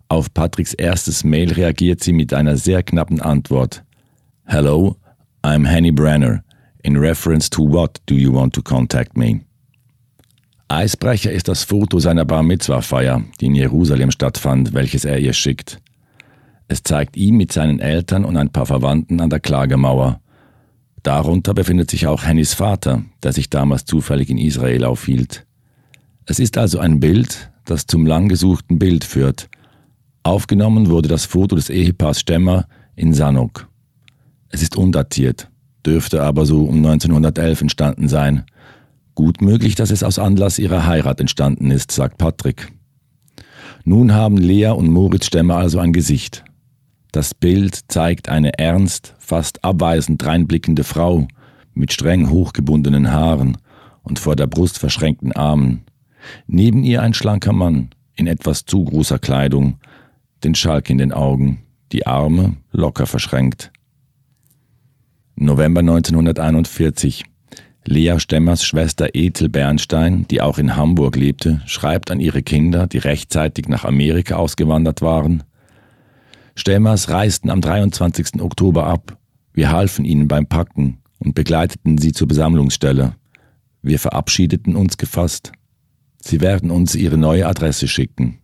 Auf 0.08 0.34
Patricks 0.34 0.74
erstes 0.74 1.24
Mail 1.24 1.52
reagiert 1.52 2.04
sie 2.04 2.14
mit 2.14 2.34
einer 2.34 2.58
sehr 2.58 2.84
knappen 2.84 3.20
Antwort. 3.20 3.84
Hello, 4.48 4.96
I'm 5.44 5.66
Henny 5.66 5.92
Brenner. 5.92 6.44
In 6.84 6.98
reference 6.98 7.50
to 7.50 7.64
what 7.64 8.00
do 8.06 8.14
you 8.14 8.32
want 8.32 8.54
to 8.54 8.62
contact 8.62 9.18
me? 9.18 9.42
Eisbrecher 10.68 11.32
ist 11.32 11.48
das 11.48 11.64
Foto 11.64 11.98
seiner 11.98 12.26
Bar 12.26 12.44
Mitzwa-Feier, 12.44 13.24
die 13.42 13.48
in 13.48 13.56
Jerusalem 13.56 14.12
stattfand, 14.12 14.76
welches 14.76 15.04
er 15.04 15.18
ihr 15.18 15.34
schickt. 15.34 15.80
Es 16.68 16.84
zeigt 16.84 17.18
ihn 17.18 17.38
mit 17.38 17.52
seinen 17.52 17.80
Eltern 17.80 18.24
und 18.24 18.38
ein 18.38 18.52
paar 18.52 18.68
Verwandten 18.68 19.20
an 19.20 19.32
der 19.32 19.40
Klagemauer. 19.40 20.22
Darunter 21.02 21.56
befindet 21.56 21.90
sich 21.90 22.06
auch 22.06 22.24
Hennys 22.24 22.54
Vater, 22.54 23.04
der 23.24 23.34
sich 23.34 23.50
damals 23.50 23.86
zufällig 23.86 24.30
in 24.30 24.38
Israel 24.38 24.86
aufhielt. 24.86 25.48
Es 26.28 26.40
ist 26.40 26.58
also 26.60 26.78
ein 26.78 27.00
Bild, 27.00 27.52
das 27.66 27.88
zum 27.88 28.06
lang 28.06 28.30
gesuchten 28.30 28.78
Bild 28.78 29.06
führt. 29.06 29.50
Aufgenommen 30.22 30.90
wurde 30.90 31.10
das 31.10 31.26
Foto 31.26 31.56
des 31.56 31.72
Ehepaars 31.72 32.20
Stemmer 32.20 32.68
in 32.96 33.12
Sanok. 33.12 33.68
Es 34.56 34.62
ist 34.62 34.78
undatiert, 34.78 35.50
dürfte 35.86 36.24
aber 36.24 36.46
so 36.46 36.64
um 36.64 36.78
1911 36.78 37.60
entstanden 37.60 38.08
sein. 38.08 38.46
Gut 39.14 39.42
möglich, 39.42 39.76
dass 39.76 39.92
es 39.92 40.02
aus 40.02 40.18
Anlass 40.18 40.60
ihrer 40.60 40.88
Heirat 40.88 41.20
entstanden 41.20 41.72
ist, 41.72 41.92
sagt 41.92 42.18
Patrick. 42.18 42.72
Nun 43.84 44.14
haben 44.14 44.38
Lea 44.38 44.68
und 44.68 44.88
Moritz 44.88 45.26
Stemmer 45.26 45.58
also 45.58 45.80
ein 45.80 45.92
Gesicht. 45.92 46.46
Das 47.12 47.34
Bild 47.34 47.82
zeigt 47.90 48.30
eine 48.30 48.58
ernst, 48.58 49.14
fast 49.20 49.62
abweisend 49.66 50.26
reinblickende 50.26 50.86
Frau 50.86 51.28
mit 51.74 51.92
streng 51.92 52.30
hochgebundenen 52.30 53.12
Haaren 53.12 53.58
und 54.04 54.20
vor 54.20 54.38
der 54.38 54.48
Brust 54.48 54.80
verschränkten 54.80 55.34
Armen. 55.34 55.84
Neben 56.48 56.86
ihr 56.86 57.02
ein 57.02 57.14
schlanker 57.14 57.52
Mann 57.52 57.90
in 58.16 58.26
etwas 58.26 58.64
zu 58.64 58.86
großer 58.86 59.20
Kleidung, 59.20 59.80
den 60.46 60.56
Schalk 60.56 60.90
in 60.90 60.98
den 60.98 61.12
Augen, 61.12 61.64
die 61.92 62.08
Arme 62.08 62.56
locker 62.72 63.06
verschränkt. 63.06 63.74
November 65.38 65.82
1941. 65.82 67.26
Lea 67.84 68.20
Stemmers 68.20 68.66
Schwester 68.66 69.10
Ethel 69.14 69.50
Bernstein, 69.50 70.26
die 70.30 70.40
auch 70.40 70.58
in 70.58 70.78
Hamburg 70.78 71.18
lebte, 71.18 71.62
schreibt 71.66 72.10
an 72.10 72.22
ihre 72.22 72.42
Kinder, 72.42 72.88
die 72.88 73.00
rechtzeitig 73.00 73.68
nach 73.68 73.84
Amerika 73.84 74.38
ausgewandert 74.38 75.02
waren. 75.02 75.44
Stemmers 76.56 77.10
reisten 77.10 77.50
am 77.50 77.60
23. 77.60 78.42
Oktober 78.42 78.88
ab. 78.88 79.18
Wir 79.52 79.72
halfen 79.72 80.06
ihnen 80.06 80.30
beim 80.30 80.48
Packen 80.48 81.00
und 81.20 81.36
begleiteten 81.36 81.98
sie 81.98 82.14
zur 82.14 82.30
Besammlungsstelle. 82.30 83.16
Wir 83.82 84.00
verabschiedeten 84.00 84.78
uns 84.78 84.96
gefasst. 84.98 85.52
Sie 86.18 86.40
werden 86.40 86.72
uns 86.72 86.96
ihre 86.96 87.18
neue 87.18 87.46
Adresse 87.46 87.90
schicken. 87.90 88.40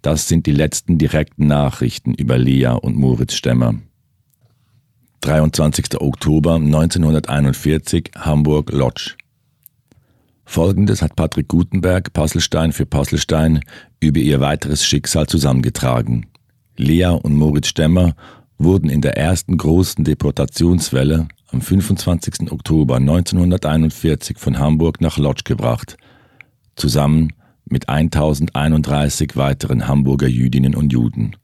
Das 0.00 0.28
sind 0.28 0.46
die 0.46 0.52
letzten 0.52 0.96
direkten 0.96 1.46
Nachrichten 1.46 2.14
über 2.14 2.38
Lea 2.38 2.68
und 2.80 2.96
Moritz 2.96 3.34
Stemmer. 3.34 3.74
23. 5.20 6.00
Oktober 6.00 6.54
1941, 6.54 8.12
Hamburg 8.16 8.70
Lodge. 8.72 9.14
Folgendes 10.44 11.02
hat 11.02 11.16
Patrick 11.16 11.48
Gutenberg, 11.48 12.12
Puzzlestein 12.12 12.72
für 12.72 12.86
Puzzlestein, 12.86 13.60
über 14.00 14.20
ihr 14.20 14.40
weiteres 14.40 14.84
Schicksal 14.84 15.26
zusammengetragen. 15.26 16.26
Lea 16.76 17.18
und 17.22 17.34
Moritz 17.34 17.66
Stemmer 17.66 18.14
wurden 18.58 18.88
in 18.88 19.00
der 19.00 19.16
ersten 19.16 19.56
großen 19.56 20.04
Deportationswelle 20.04 21.28
am 21.48 21.60
25. 21.60 22.50
Oktober 22.52 22.96
1941 22.96 24.38
von 24.38 24.58
Hamburg 24.58 25.00
nach 25.00 25.18
Lodz 25.18 25.44
gebracht, 25.44 25.96
zusammen 26.76 27.32
mit 27.66 27.88
1031 27.88 29.36
weiteren 29.36 29.88
Hamburger 29.88 30.28
Jüdinnen 30.28 30.74
und 30.74 30.92
Juden. 30.92 31.36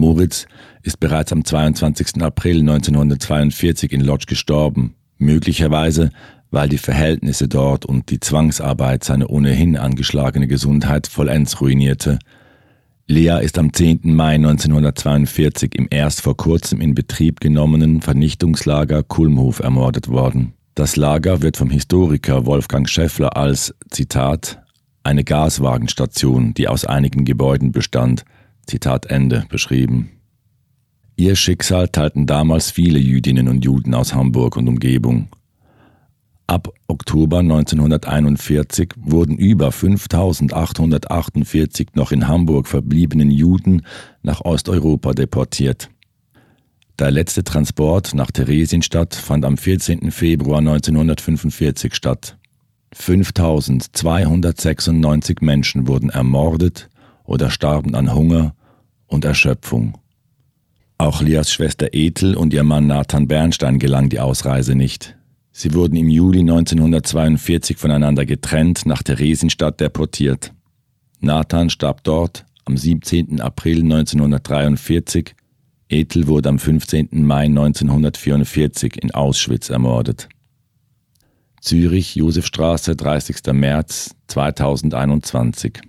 Moritz 0.00 0.46
ist 0.82 0.98
bereits 0.98 1.32
am 1.32 1.44
22. 1.44 2.22
April 2.22 2.60
1942 2.60 3.92
in 3.92 4.00
Lodz 4.00 4.26
gestorben, 4.26 4.94
möglicherweise 5.18 6.10
weil 6.50 6.68
die 6.68 6.78
Verhältnisse 6.78 7.46
dort 7.46 7.86
und 7.86 8.10
die 8.10 8.18
Zwangsarbeit 8.18 9.04
seine 9.04 9.28
ohnehin 9.28 9.76
angeschlagene 9.76 10.48
Gesundheit 10.48 11.06
vollends 11.06 11.60
ruinierte– 11.60 12.18
Lea 13.10 13.40
ist 13.42 13.58
am 13.58 13.72
10. 13.72 14.02
Mai 14.04 14.36
1942 14.36 15.74
im 15.74 15.88
erst 15.90 16.20
vor 16.20 16.36
kurzem 16.36 16.80
in 16.80 16.94
Betrieb 16.94 17.40
genommenen 17.40 18.02
Vernichtungslager 18.02 19.02
Kulmhof 19.02 19.58
ermordet 19.58 20.06
worden. 20.06 20.52
Das 20.76 20.94
Lager 20.94 21.42
wird 21.42 21.56
vom 21.56 21.70
Historiker 21.70 22.46
Wolfgang 22.46 22.88
Schäffler 22.88 23.36
als, 23.36 23.74
Zitat, 23.90 24.62
eine 25.02 25.24
Gaswagenstation, 25.24 26.54
die 26.54 26.68
aus 26.68 26.84
einigen 26.84 27.24
Gebäuden 27.24 27.72
bestand, 27.72 28.24
Zitat 28.70 29.06
Ende, 29.06 29.46
beschrieben. 29.48 30.10
Ihr 31.16 31.34
Schicksal 31.34 31.88
teilten 31.88 32.26
damals 32.26 32.70
viele 32.70 33.00
Jüdinnen 33.00 33.48
und 33.48 33.64
Juden 33.64 33.94
aus 33.94 34.14
Hamburg 34.14 34.56
und 34.56 34.68
Umgebung. 34.68 35.26
Ab 36.46 36.68
Oktober 36.86 37.40
1941 37.40 38.92
wurden 38.96 39.36
über 39.36 39.72
5848 39.72 41.88
noch 41.94 42.12
in 42.12 42.28
Hamburg 42.28 42.68
verbliebenen 42.68 43.32
Juden 43.32 43.82
nach 44.22 44.42
Osteuropa 44.42 45.14
deportiert. 45.14 45.90
Der 47.00 47.10
letzte 47.10 47.42
Transport 47.42 48.14
nach 48.14 48.30
Theresienstadt 48.30 49.16
fand 49.16 49.44
am 49.44 49.56
14. 49.56 50.12
Februar 50.12 50.58
1945 50.58 51.92
statt. 51.92 52.38
5296 52.92 55.40
Menschen 55.40 55.88
wurden 55.88 56.10
ermordet 56.10 56.88
oder 57.24 57.50
starben 57.50 57.96
an 57.96 58.14
Hunger 58.14 58.54
und 59.10 59.24
Erschöpfung. 59.24 59.98
Auch 60.96 61.22
Lias 61.22 61.52
Schwester 61.52 61.88
Ethel 61.92 62.36
und 62.36 62.54
ihr 62.54 62.62
Mann 62.62 62.86
Nathan 62.86 63.28
Bernstein 63.28 63.78
gelang 63.78 64.08
die 64.08 64.20
Ausreise 64.20 64.74
nicht. 64.74 65.16
Sie 65.52 65.74
wurden 65.74 65.96
im 65.96 66.08
Juli 66.08 66.40
1942 66.40 67.76
voneinander 67.76 68.24
getrennt, 68.24 68.86
nach 68.86 69.02
Theresienstadt 69.02 69.80
deportiert. 69.80 70.52
Nathan 71.20 71.70
starb 71.70 72.04
dort 72.04 72.46
am 72.64 72.76
17. 72.76 73.40
April 73.40 73.82
1943, 73.82 75.34
Ethel 75.90 76.28
wurde 76.28 76.48
am 76.48 76.58
15. 76.58 77.08
Mai 77.12 77.46
1944 77.46 79.02
in 79.02 79.10
Auschwitz 79.10 79.70
ermordet. 79.70 80.28
Zürich, 81.60 82.14
Josefstraße, 82.14 82.94
30. 82.94 83.52
März 83.52 84.14
2021. 84.28 85.80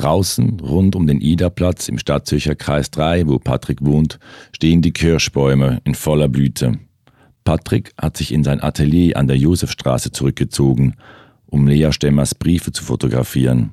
Draußen, 0.00 0.60
rund 0.60 0.96
um 0.96 1.06
den 1.06 1.20
Ida-Platz 1.20 1.88
im 1.88 1.98
Stadtzürcher 1.98 2.54
Kreis 2.54 2.90
3, 2.90 3.28
wo 3.28 3.38
Patrick 3.38 3.84
wohnt, 3.84 4.18
stehen 4.50 4.80
die 4.80 4.92
Kirschbäume 4.92 5.82
in 5.84 5.94
voller 5.94 6.28
Blüte. 6.28 6.78
Patrick 7.44 7.92
hat 8.00 8.16
sich 8.16 8.32
in 8.32 8.42
sein 8.42 8.62
Atelier 8.62 9.18
an 9.18 9.26
der 9.26 9.36
Josefstraße 9.36 10.10
zurückgezogen, 10.10 10.94
um 11.44 11.68
Lea 11.68 11.92
Stemmers 11.92 12.34
Briefe 12.34 12.72
zu 12.72 12.82
fotografieren. 12.82 13.72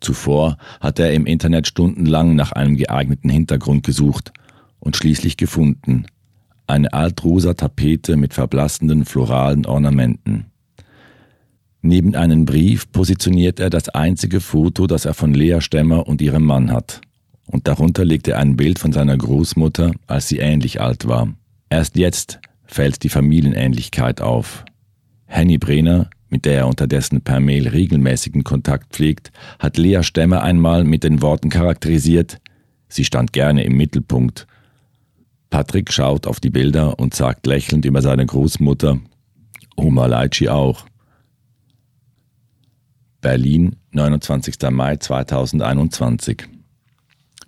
Zuvor 0.00 0.58
hat 0.80 0.98
er 0.98 1.14
im 1.14 1.24
Internet 1.24 1.66
stundenlang 1.66 2.34
nach 2.34 2.52
einem 2.52 2.76
geeigneten 2.76 3.30
Hintergrund 3.30 3.86
gesucht 3.86 4.34
und 4.78 4.94
schließlich 4.94 5.38
gefunden. 5.38 6.04
Eine 6.66 6.92
altrosa 6.92 7.54
Tapete 7.54 8.18
mit 8.18 8.34
verblassenden 8.34 9.06
floralen 9.06 9.64
Ornamenten. 9.64 10.46
Neben 11.86 12.16
einen 12.16 12.46
Brief 12.46 12.90
positioniert 12.90 13.60
er 13.60 13.70
das 13.70 13.88
einzige 13.88 14.40
Foto, 14.40 14.88
das 14.88 15.04
er 15.04 15.14
von 15.14 15.32
Lea 15.32 15.60
Stemmer 15.60 16.08
und 16.08 16.20
ihrem 16.20 16.42
Mann 16.42 16.72
hat. 16.72 17.00
Und 17.46 17.68
darunter 17.68 18.04
legt 18.04 18.26
er 18.26 18.40
ein 18.40 18.56
Bild 18.56 18.80
von 18.80 18.90
seiner 18.90 19.16
Großmutter, 19.16 19.92
als 20.08 20.26
sie 20.26 20.38
ähnlich 20.38 20.80
alt 20.80 21.06
war. 21.06 21.28
Erst 21.70 21.96
jetzt 21.96 22.40
fällt 22.64 23.04
die 23.04 23.08
Familienähnlichkeit 23.08 24.20
auf. 24.20 24.64
Henny 25.26 25.58
Brenner, 25.58 26.10
mit 26.28 26.44
der 26.44 26.54
er 26.54 26.66
unterdessen 26.66 27.20
per 27.20 27.38
Mail 27.38 27.68
regelmäßigen 27.68 28.42
Kontakt 28.42 28.92
pflegt, 28.92 29.30
hat 29.60 29.78
Lea 29.78 30.02
Stemmer 30.02 30.42
einmal 30.42 30.82
mit 30.82 31.04
den 31.04 31.22
Worten 31.22 31.50
charakterisiert, 31.50 32.38
sie 32.88 33.04
stand 33.04 33.32
gerne 33.32 33.62
im 33.62 33.76
Mittelpunkt. 33.76 34.48
Patrick 35.50 35.92
schaut 35.92 36.26
auf 36.26 36.40
die 36.40 36.50
Bilder 36.50 36.98
und 36.98 37.14
sagt 37.14 37.46
lächelnd 37.46 37.84
über 37.84 38.02
seine 38.02 38.26
Großmutter, 38.26 38.98
Oma 39.76 40.06
Leitschi 40.06 40.48
auch. 40.48 40.84
Berlin, 43.26 43.74
29. 43.90 44.54
Mai 44.70 44.98
2021. 44.98 46.44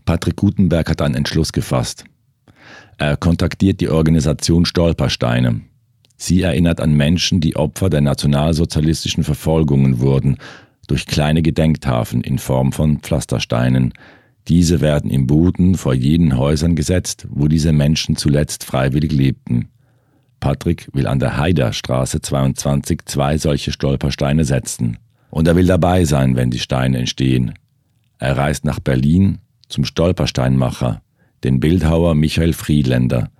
Patrick 0.05 0.35
Gutenberg 0.35 0.91
hat 0.91 1.01
einen 1.01 1.15
Entschluss 1.15 1.53
gefasst. 1.53 2.05
Er 2.97 3.17
kontaktiert 3.17 3.81
die 3.81 3.89
Organisation 3.89 4.65
Stolpersteine. 4.65 5.61
Sie 6.17 6.43
erinnert 6.43 6.81
an 6.81 6.95
Menschen, 6.95 7.41
die 7.41 7.55
Opfer 7.55 7.91
der 7.91 8.01
nationalsozialistischen 8.01 9.23
Verfolgungen 9.23 10.01
wurden, 10.01 10.39
durch 10.89 11.07
kleine 11.07 11.43
Gedenktafeln 11.43 12.23
in 12.23 12.41
Form 12.41 12.73
von 12.73 12.99
Pflastersteinen. 12.99 13.95
Diese 14.49 14.81
werden 14.81 15.13
im 15.13 15.29
Boden 15.29 15.77
vor 15.77 15.95
jenen 15.95 16.37
Häusern 16.37 16.75
gesetzt, 16.75 17.29
wo 17.31 17.47
diese 17.47 17.71
Menschen 17.71 18.17
zuletzt 18.17 18.65
freiwillig 18.65 19.13
lebten. 19.13 19.69
Patrick 20.41 20.89
will 20.93 21.07
an 21.07 21.21
der 21.21 21.37
Haiderstraße 21.37 22.21
22 22.21 23.03
zwei 23.05 23.39
solche 23.39 23.71
Stolpersteine 23.71 24.45
setzen. 24.45 24.99
Und 25.31 25.47
er 25.47 25.57
will 25.57 25.67
dabei 25.67 26.05
sein, 26.05 26.37
wenn 26.37 26.51
die 26.51 26.59
Steine 26.59 26.99
entstehen. 26.99 27.55
Er 28.19 28.37
reist 28.37 28.65
nach 28.65 28.81
Berlin 28.81 29.39
zum 29.69 29.85
Stolpersteinmacher, 29.85 31.03
den 31.45 31.61
Bildhauer 31.61 32.15
Michael 32.15 32.53
Friedländer, 32.53 33.31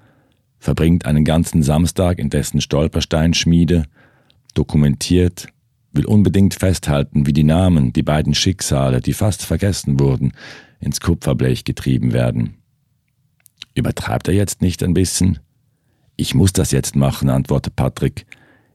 verbringt 0.59 1.07
einen 1.07 1.25
ganzen 1.25 1.63
Samstag 1.63 2.19
in 2.19 2.31
dessen 2.31 2.61
Stolpersteinschmiede, 2.61 3.85
dokumentiert, 4.55 5.49
will 5.93 6.07
unbedingt 6.07 6.55
festhalten, 6.55 7.27
wie 7.27 7.33
die 7.33 7.45
Namen, 7.45 7.93
die 7.93 8.03
beiden 8.03 8.35
Schicksale, 8.35 9.01
die 9.01 9.15
fast 9.15 9.45
vergessen 9.45 9.99
wurden, 9.99 10.33
ins 10.81 11.01
Kupferblech 11.01 11.65
getrieben 11.65 12.13
werden. 12.13 12.59
Übertreibt 13.75 14.29
er 14.29 14.35
jetzt 14.35 14.61
nicht 14.61 14.83
ein 14.83 14.95
bisschen? 14.95 15.39
Ich 16.17 16.35
muss 16.35 16.53
das 16.53 16.73
jetzt 16.73 16.97
machen, 16.97 17.31
antwortet 17.31 17.77
Patrick. 17.77 18.27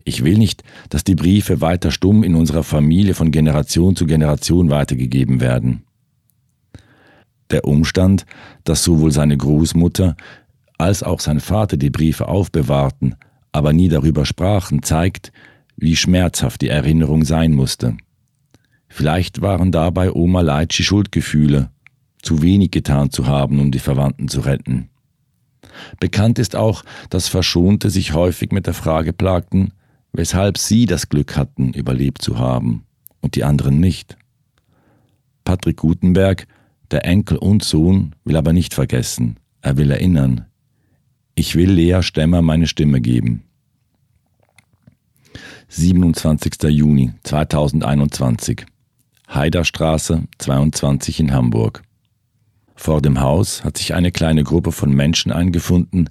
Ich 0.05 0.23
will 0.23 0.37
nicht, 0.37 0.63
dass 0.89 1.03
die 1.03 1.15
Briefe 1.15 1.61
weiter 1.61 1.91
stumm 1.91 2.23
in 2.23 2.35
unserer 2.35 2.63
Familie 2.63 3.13
von 3.13 3.31
Generation 3.31 3.95
zu 3.95 4.05
Generation 4.05 4.69
weitergegeben 4.69 5.39
werden. 5.39 5.83
Der 7.51 7.65
Umstand, 7.65 8.25
dass 8.63 8.83
sowohl 8.83 9.11
seine 9.11 9.37
Großmutter 9.37 10.15
als 10.77 11.03
auch 11.03 11.19
sein 11.19 11.39
Vater 11.39 11.77
die 11.77 11.89
Briefe 11.89 12.27
aufbewahrten, 12.27 13.15
aber 13.51 13.71
nie 13.71 13.87
darüber 13.87 14.25
sprachen, 14.25 14.83
zeigt, 14.83 15.31
wie 15.77 15.95
schmerzhaft 15.95 16.61
die 16.61 16.69
Erinnerung 16.69 17.23
sein 17.23 17.53
musste. 17.53 17.95
Vielleicht 18.89 19.41
waren 19.41 19.71
dabei 19.71 20.11
Oma 20.11 20.41
Leitschi 20.41 20.83
Schuldgefühle, 20.83 21.69
zu 22.21 22.41
wenig 22.41 22.71
getan 22.71 23.09
zu 23.09 23.27
haben, 23.27 23.59
um 23.59 23.71
die 23.71 23.79
Verwandten 23.79 24.27
zu 24.27 24.41
retten. 24.41 24.89
Bekannt 25.99 26.39
ist 26.39 26.55
auch, 26.55 26.83
dass 27.09 27.27
Verschonte 27.27 27.89
sich 27.89 28.13
häufig 28.13 28.51
mit 28.51 28.67
der 28.67 28.73
Frage 28.73 29.13
plagten, 29.13 29.73
weshalb 30.13 30.57
sie 30.57 30.85
das 30.85 31.09
Glück 31.09 31.35
hatten, 31.35 31.73
überlebt 31.73 32.21
zu 32.21 32.39
haben 32.39 32.85
und 33.21 33.35
die 33.35 33.43
anderen 33.43 33.79
nicht. 33.79 34.17
Patrick 35.43 35.77
Gutenberg, 35.77 36.47
der 36.91 37.05
Enkel 37.05 37.37
und 37.37 37.63
Sohn, 37.63 38.15
will 38.23 38.37
aber 38.37 38.53
nicht 38.53 38.73
vergessen, 38.73 39.37
er 39.61 39.77
will 39.77 39.91
erinnern. 39.91 40.45
Ich 41.35 41.55
will 41.55 41.71
Lea 41.71 42.01
Stemmer 42.01 42.41
meine 42.41 42.67
Stimme 42.67 43.01
geben. 43.01 43.43
27. 45.69 46.63
Juni 46.69 47.13
2021 47.23 48.65
Heiderstraße 49.33 50.25
22 50.37 51.19
in 51.21 51.31
Hamburg. 51.33 51.81
Vor 52.75 53.01
dem 53.01 53.19
Haus 53.19 53.63
hat 53.63 53.77
sich 53.77 53.95
eine 53.95 54.11
kleine 54.11 54.43
Gruppe 54.43 54.71
von 54.71 54.93
Menschen 54.93 55.31
eingefunden, 55.31 56.09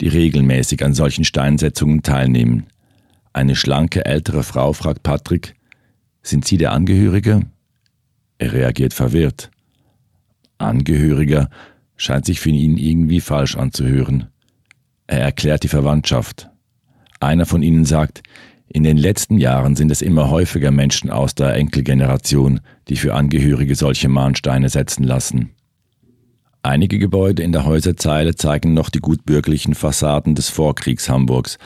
die 0.00 0.08
regelmäßig 0.08 0.84
an 0.84 0.94
solchen 0.94 1.24
Steinsetzungen 1.24 2.02
teilnehmen. 2.02 2.66
Eine 3.34 3.56
schlanke 3.56 4.06
ältere 4.06 4.44
Frau 4.44 4.72
fragt 4.72 5.02
Patrick, 5.02 5.56
sind 6.22 6.44
Sie 6.44 6.56
der 6.56 6.70
Angehörige? 6.70 7.40
Er 8.38 8.52
reagiert 8.52 8.94
verwirrt. 8.94 9.50
Angehöriger 10.58 11.50
scheint 11.96 12.26
sich 12.26 12.38
für 12.38 12.50
ihn 12.50 12.76
irgendwie 12.76 13.20
falsch 13.20 13.56
anzuhören. 13.56 14.28
Er 15.08 15.18
erklärt 15.18 15.64
die 15.64 15.68
Verwandtschaft. 15.68 16.48
Einer 17.18 17.44
von 17.44 17.64
ihnen 17.64 17.84
sagt, 17.84 18.22
in 18.68 18.84
den 18.84 18.96
letzten 18.96 19.38
Jahren 19.38 19.74
sind 19.74 19.90
es 19.90 20.00
immer 20.00 20.30
häufiger 20.30 20.70
Menschen 20.70 21.10
aus 21.10 21.34
der 21.34 21.54
Enkelgeneration, 21.54 22.60
die 22.86 22.96
für 22.96 23.14
Angehörige 23.14 23.74
solche 23.74 24.08
Mahnsteine 24.08 24.68
setzen 24.68 25.02
lassen. 25.02 25.50
Einige 26.62 27.00
Gebäude 27.00 27.42
in 27.42 27.50
der 27.50 27.66
Häuserzeile 27.66 28.36
zeigen 28.36 28.74
noch 28.74 28.90
die 28.90 29.00
gutbürgerlichen 29.00 29.74
Fassaden 29.74 30.36
des 30.36 30.50
Vorkriegs 30.50 31.10
Hamburgs, 31.10 31.58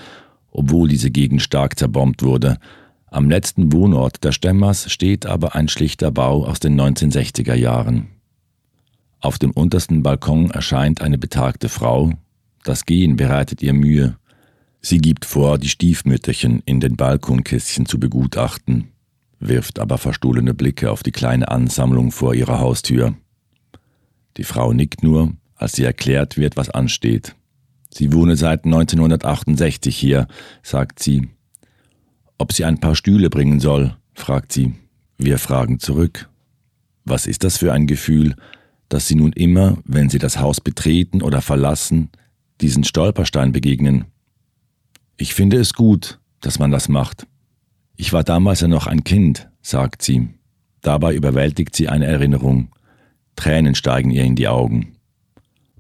obwohl 0.51 0.89
diese 0.89 1.11
Gegend 1.11 1.43
stark 1.43 1.79
zerbombt 1.79 2.23
wurde. 2.23 2.59
Am 3.07 3.31
letzten 3.31 3.73
Wohnort 3.73 4.25
der 4.25 4.33
Stemmers 4.33 4.91
steht 4.91 5.27
aber 5.27 5.55
ein 5.55 5.69
schlichter 5.69 6.11
Bau 6.11 6.45
aus 6.47 6.61
den 6.61 6.79
1960er 6.79 7.55
Jahren. 7.55 8.09
Auf 9.21 9.39
dem 9.39 9.51
untersten 9.51 10.03
Balkon 10.03 10.51
erscheint 10.51 11.01
eine 11.01 11.19
betagte 11.19 11.69
Frau. 11.69 12.13
Das 12.65 12.85
Gehen 12.85 13.17
bereitet 13.17 13.63
ihr 13.63 13.73
Mühe. 13.73 14.17
Sie 14.81 14.99
gibt 14.99 15.25
vor, 15.25 15.59
die 15.59 15.69
Stiefmütterchen 15.69 16.63
in 16.65 16.81
den 16.81 16.97
Balkonkistchen 16.97 17.87
zu 17.87 17.99
begutachten, 17.99 18.89
wirft 19.41 19.79
aber 19.79 19.99
verstohlene 19.99 20.55
Blicke 20.55 20.91
auf 20.91 21.03
die 21.03 21.11
kleine 21.11 21.49
Ansammlung 21.49 22.13
vor 22.13 22.35
ihrer 22.35 22.61
Haustür. 22.61 23.15
Die 24.37 24.45
Frau 24.45 24.73
nickt 24.73 25.03
nur, 25.03 25.33
als 25.57 25.73
sie 25.73 25.85
erklärt 25.85 26.37
wird, 26.37 26.57
was 26.57 26.71
ansteht. 26.71 27.35
Sie 27.99 28.13
wohne 28.13 28.37
seit 28.37 28.65
1968 28.65 29.97
hier, 29.97 30.29
sagt 30.63 31.03
sie. 31.03 31.31
Ob 32.39 32.53
sie 32.53 32.65
ein 32.65 32.79
paar 32.79 32.95
Stühle 32.95 33.29
bringen 33.29 33.59
soll, 33.59 33.97
fragt 34.15 34.53
sie. 34.53 34.75
Wir 35.17 35.37
fragen 35.39 35.81
zurück. 35.81 36.29
Was 37.05 37.27
ist 37.27 37.43
das 37.43 37.57
für 37.57 37.73
ein 37.73 37.89
Gefühl, 37.89 38.37
dass 38.89 39.09
sie 39.09 39.17
nun 39.17 39.33
immer, 39.33 39.79
wenn 39.85 40.11
sie 40.11 40.21
das 40.21 40.39
Haus 40.39 40.61
betreten 40.61 41.23
oder 41.23 41.41
verlassen, 41.41 42.11
diesen 42.61 42.85
Stolperstein 42.85 43.51
begegnen? 43.51 44.05
Ich 45.17 45.35
finde 45.35 45.57
es 45.57 45.75
gut, 45.75 46.21
dass 46.41 46.61
man 46.61 46.71
das 46.71 46.89
macht. 46.89 47.27
Ich 47.97 48.13
war 48.13 48.23
damals 48.23 48.61
ja 48.61 48.69
noch 48.69 48.87
ein 48.87 49.03
Kind, 49.03 49.49
sagt 49.61 50.03
sie. 50.03 50.29
Dabei 50.83 51.17
überwältigt 51.17 51.75
sie 51.75 51.89
eine 51.89 52.07
Erinnerung. 52.07 52.69
Tränen 53.35 53.75
steigen 53.75 54.13
ihr 54.13 54.23
in 54.23 54.37
die 54.37 54.47
Augen. 54.47 54.98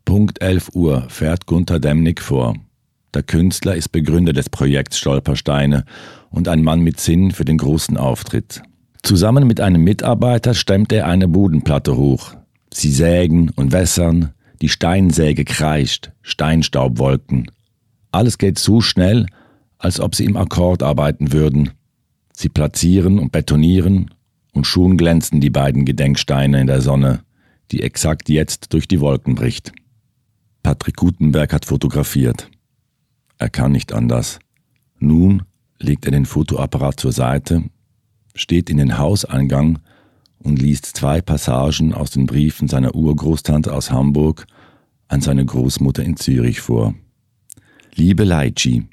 Punkt 0.08 0.40
11 0.40 0.70
Uhr 0.72 1.04
fährt 1.10 1.44
Gunther 1.44 1.80
Demnig 1.80 2.22
vor. 2.22 2.54
Der 3.12 3.22
Künstler 3.22 3.76
ist 3.76 3.90
Begründer 3.90 4.32
des 4.32 4.48
Projekts 4.48 4.98
Stolpersteine 4.98 5.84
und 6.30 6.48
ein 6.48 6.62
Mann 6.62 6.80
mit 6.80 6.98
Sinn 6.98 7.30
für 7.30 7.44
den 7.44 7.58
großen 7.58 7.98
Auftritt. 7.98 8.62
Zusammen 9.02 9.46
mit 9.46 9.60
einem 9.60 9.84
Mitarbeiter 9.84 10.54
stemmt 10.54 10.94
er 10.94 11.06
eine 11.06 11.28
Bodenplatte 11.28 11.98
hoch. 11.98 12.34
Sie 12.72 12.90
sägen 12.90 13.50
und 13.50 13.72
wässern, 13.72 14.32
die 14.62 14.70
Steinsäge 14.70 15.44
kreischt, 15.44 16.10
Steinstaubwolken. 16.22 17.50
Alles 18.10 18.38
geht 18.38 18.58
so 18.58 18.80
schnell, 18.80 19.26
als 19.76 20.00
ob 20.00 20.14
sie 20.14 20.24
im 20.24 20.38
Akkord 20.38 20.82
arbeiten 20.82 21.34
würden. 21.34 21.72
Sie 22.32 22.48
platzieren 22.48 23.18
und 23.18 23.30
betonieren, 23.30 24.14
und 24.54 24.66
schon 24.66 24.96
glänzen 24.96 25.42
die 25.42 25.50
beiden 25.50 25.84
Gedenksteine 25.84 26.62
in 26.62 26.66
der 26.66 26.80
Sonne 26.80 27.20
die 27.70 27.82
exakt 27.82 28.28
jetzt 28.28 28.72
durch 28.72 28.88
die 28.88 29.00
Wolken 29.00 29.34
bricht. 29.34 29.72
Patrick 30.68 30.96
Gutenberg 30.96 31.54
hat 31.54 31.64
fotografiert. 31.64 32.50
Er 33.38 33.48
kann 33.48 33.72
nicht 33.72 33.94
anders. 33.94 34.38
Nun 34.98 35.44
legt 35.78 36.04
er 36.04 36.10
den 36.10 36.26
Fotoapparat 36.26 37.00
zur 37.00 37.10
Seite, 37.10 37.62
steht 38.34 38.68
in 38.68 38.76
den 38.76 38.98
Hauseingang 38.98 39.78
und 40.38 40.60
liest 40.60 40.84
zwei 40.84 41.22
Passagen 41.22 41.94
aus 41.94 42.10
den 42.10 42.26
Briefen 42.26 42.68
seiner 42.68 42.94
Urgroßtante 42.94 43.72
aus 43.72 43.90
Hamburg 43.90 44.46
an 45.08 45.22
seine 45.22 45.46
Großmutter 45.46 46.02
in 46.02 46.18
Zürich 46.18 46.60
vor. 46.60 46.94
Liebe 47.94 48.24
Leitschi, 48.24 48.88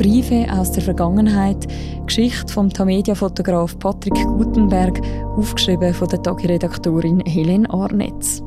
Briefe 0.00 0.46
aus 0.50 0.72
der 0.72 0.82
Vergangenheit, 0.82 1.68
Geschichte 2.06 2.50
vom 2.50 2.70
Tamedia-Fotograf 2.70 3.78
Patrick 3.78 4.14
Gutenberg, 4.14 4.98
aufgeschrieben 5.36 5.92
von 5.92 6.08
der 6.08 6.22
Tagiredaktorin 6.22 7.20
Helen 7.26 7.66
Arnetz. 7.66 8.42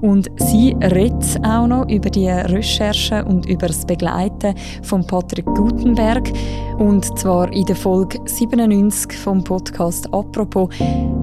Und 0.00 0.30
sie 0.36 0.74
redet 0.80 1.44
auch 1.44 1.66
noch 1.66 1.86
über 1.90 2.08
die 2.08 2.30
Recherche 2.30 3.22
und 3.26 3.44
über 3.44 3.66
das 3.66 3.84
Begleiten 3.84 4.54
von 4.84 5.06
Patrick 5.06 5.44
Gutenberg. 5.44 6.32
Und 6.78 7.04
zwar 7.18 7.52
in 7.52 7.66
der 7.66 7.76
Folge 7.76 8.18
97 8.24 9.18
vom 9.18 9.44
Podcast 9.44 10.10
«Apropos» 10.14 10.70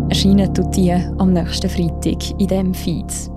erscheinen 0.10 0.54
tut 0.54 0.76
die 0.76 0.92
am 0.92 1.34
nächsten 1.34 1.70
Freitag 1.70 2.30
in 2.40 2.48
diesem 2.48 2.74
Feed. 2.76 3.33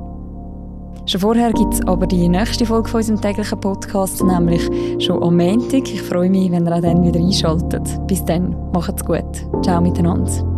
Schon 1.06 1.20
vorher 1.20 1.52
gibt 1.52 1.74
es 1.74 1.86
aber 1.86 2.06
die 2.06 2.28
nächste 2.28 2.66
Folge 2.66 2.88
von 2.88 2.98
unserem 2.98 3.20
täglichen 3.20 3.60
Podcast, 3.60 4.24
nämlich 4.24 4.68
schon 4.98 5.22
am 5.22 5.36
Montag. 5.36 5.88
Ich 5.88 6.02
freue 6.02 6.28
mich, 6.28 6.50
wenn 6.50 6.66
ihr 6.66 6.74
auch 6.74 6.80
dann 6.80 7.04
wieder 7.04 7.20
einschaltet. 7.20 7.88
Bis 8.08 8.24
dann, 8.24 8.56
macht's 8.72 9.04
gut. 9.04 9.46
Ciao 9.62 9.80
miteinander. 9.80 10.55